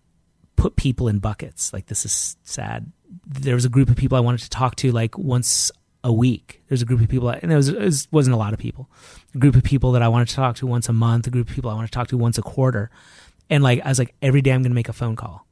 [0.64, 1.74] put people in buckets.
[1.74, 2.90] Like this is sad.
[3.28, 5.74] There was a group of people I wanted to talk to like once
[6.06, 6.62] a week.
[6.70, 8.90] There's a group of people, and there was, it was wasn't a lot of people.
[9.36, 11.28] A group of people that I wanted to talk to once a month.
[11.28, 12.90] A group of people I wanted to talk to once a quarter,
[13.50, 15.46] and like I was like every day I'm going to make a phone call.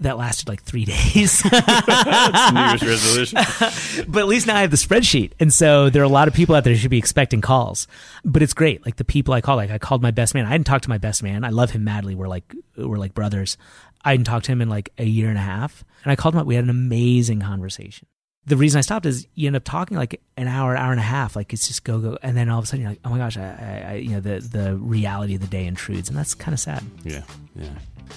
[0.00, 1.42] That lasted like three days.
[1.42, 4.04] That's New Year's resolution.
[4.08, 5.32] but at least now I have the spreadsheet.
[5.40, 7.86] And so there are a lot of people out there who should be expecting calls.
[8.24, 8.86] But it's great.
[8.86, 10.46] Like the people I call, like I called my best man.
[10.46, 11.44] I didn't talk to my best man.
[11.44, 12.14] I love him madly.
[12.14, 13.56] We're like we're like brothers.
[14.04, 15.84] I hadn't talked to him in like a year and a half.
[16.04, 16.46] And I called him up.
[16.46, 18.06] We had an amazing conversation.
[18.46, 21.02] the reason I stopped is you end up talking like an hour, hour and a
[21.04, 23.10] half, like it's just go go, and then all of a sudden you're like, oh
[23.10, 26.16] my gosh, I, I, I you know, the the reality of the day intrudes, and
[26.16, 26.82] that's kind of sad.
[27.04, 27.22] Yeah,
[27.54, 27.68] yeah.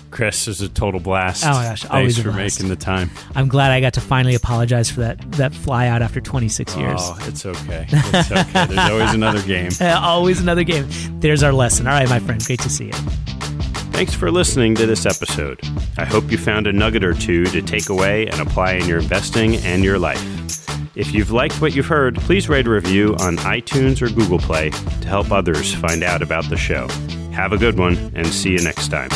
[0.09, 1.43] Chris is a total blast.
[1.45, 3.09] Oh my gosh, thanks always a for making the time.
[3.35, 7.01] I'm glad I got to finally apologize for that that fly out after 26 years.
[7.03, 7.85] Oh, it's okay.
[7.89, 8.65] It's okay.
[8.67, 9.71] There's always another game.
[9.81, 10.87] Always another game.
[11.19, 11.87] There's our lesson.
[11.87, 12.93] All right, my friend, great to see you.
[13.91, 15.59] Thanks for listening to this episode.
[15.97, 18.99] I hope you found a nugget or two to take away and apply in your
[18.99, 20.21] investing and your life.
[20.95, 24.71] If you've liked what you've heard, please write a review on iTunes or Google Play
[24.71, 26.87] to help others find out about the show.
[27.31, 29.09] Have a good one and see you next time.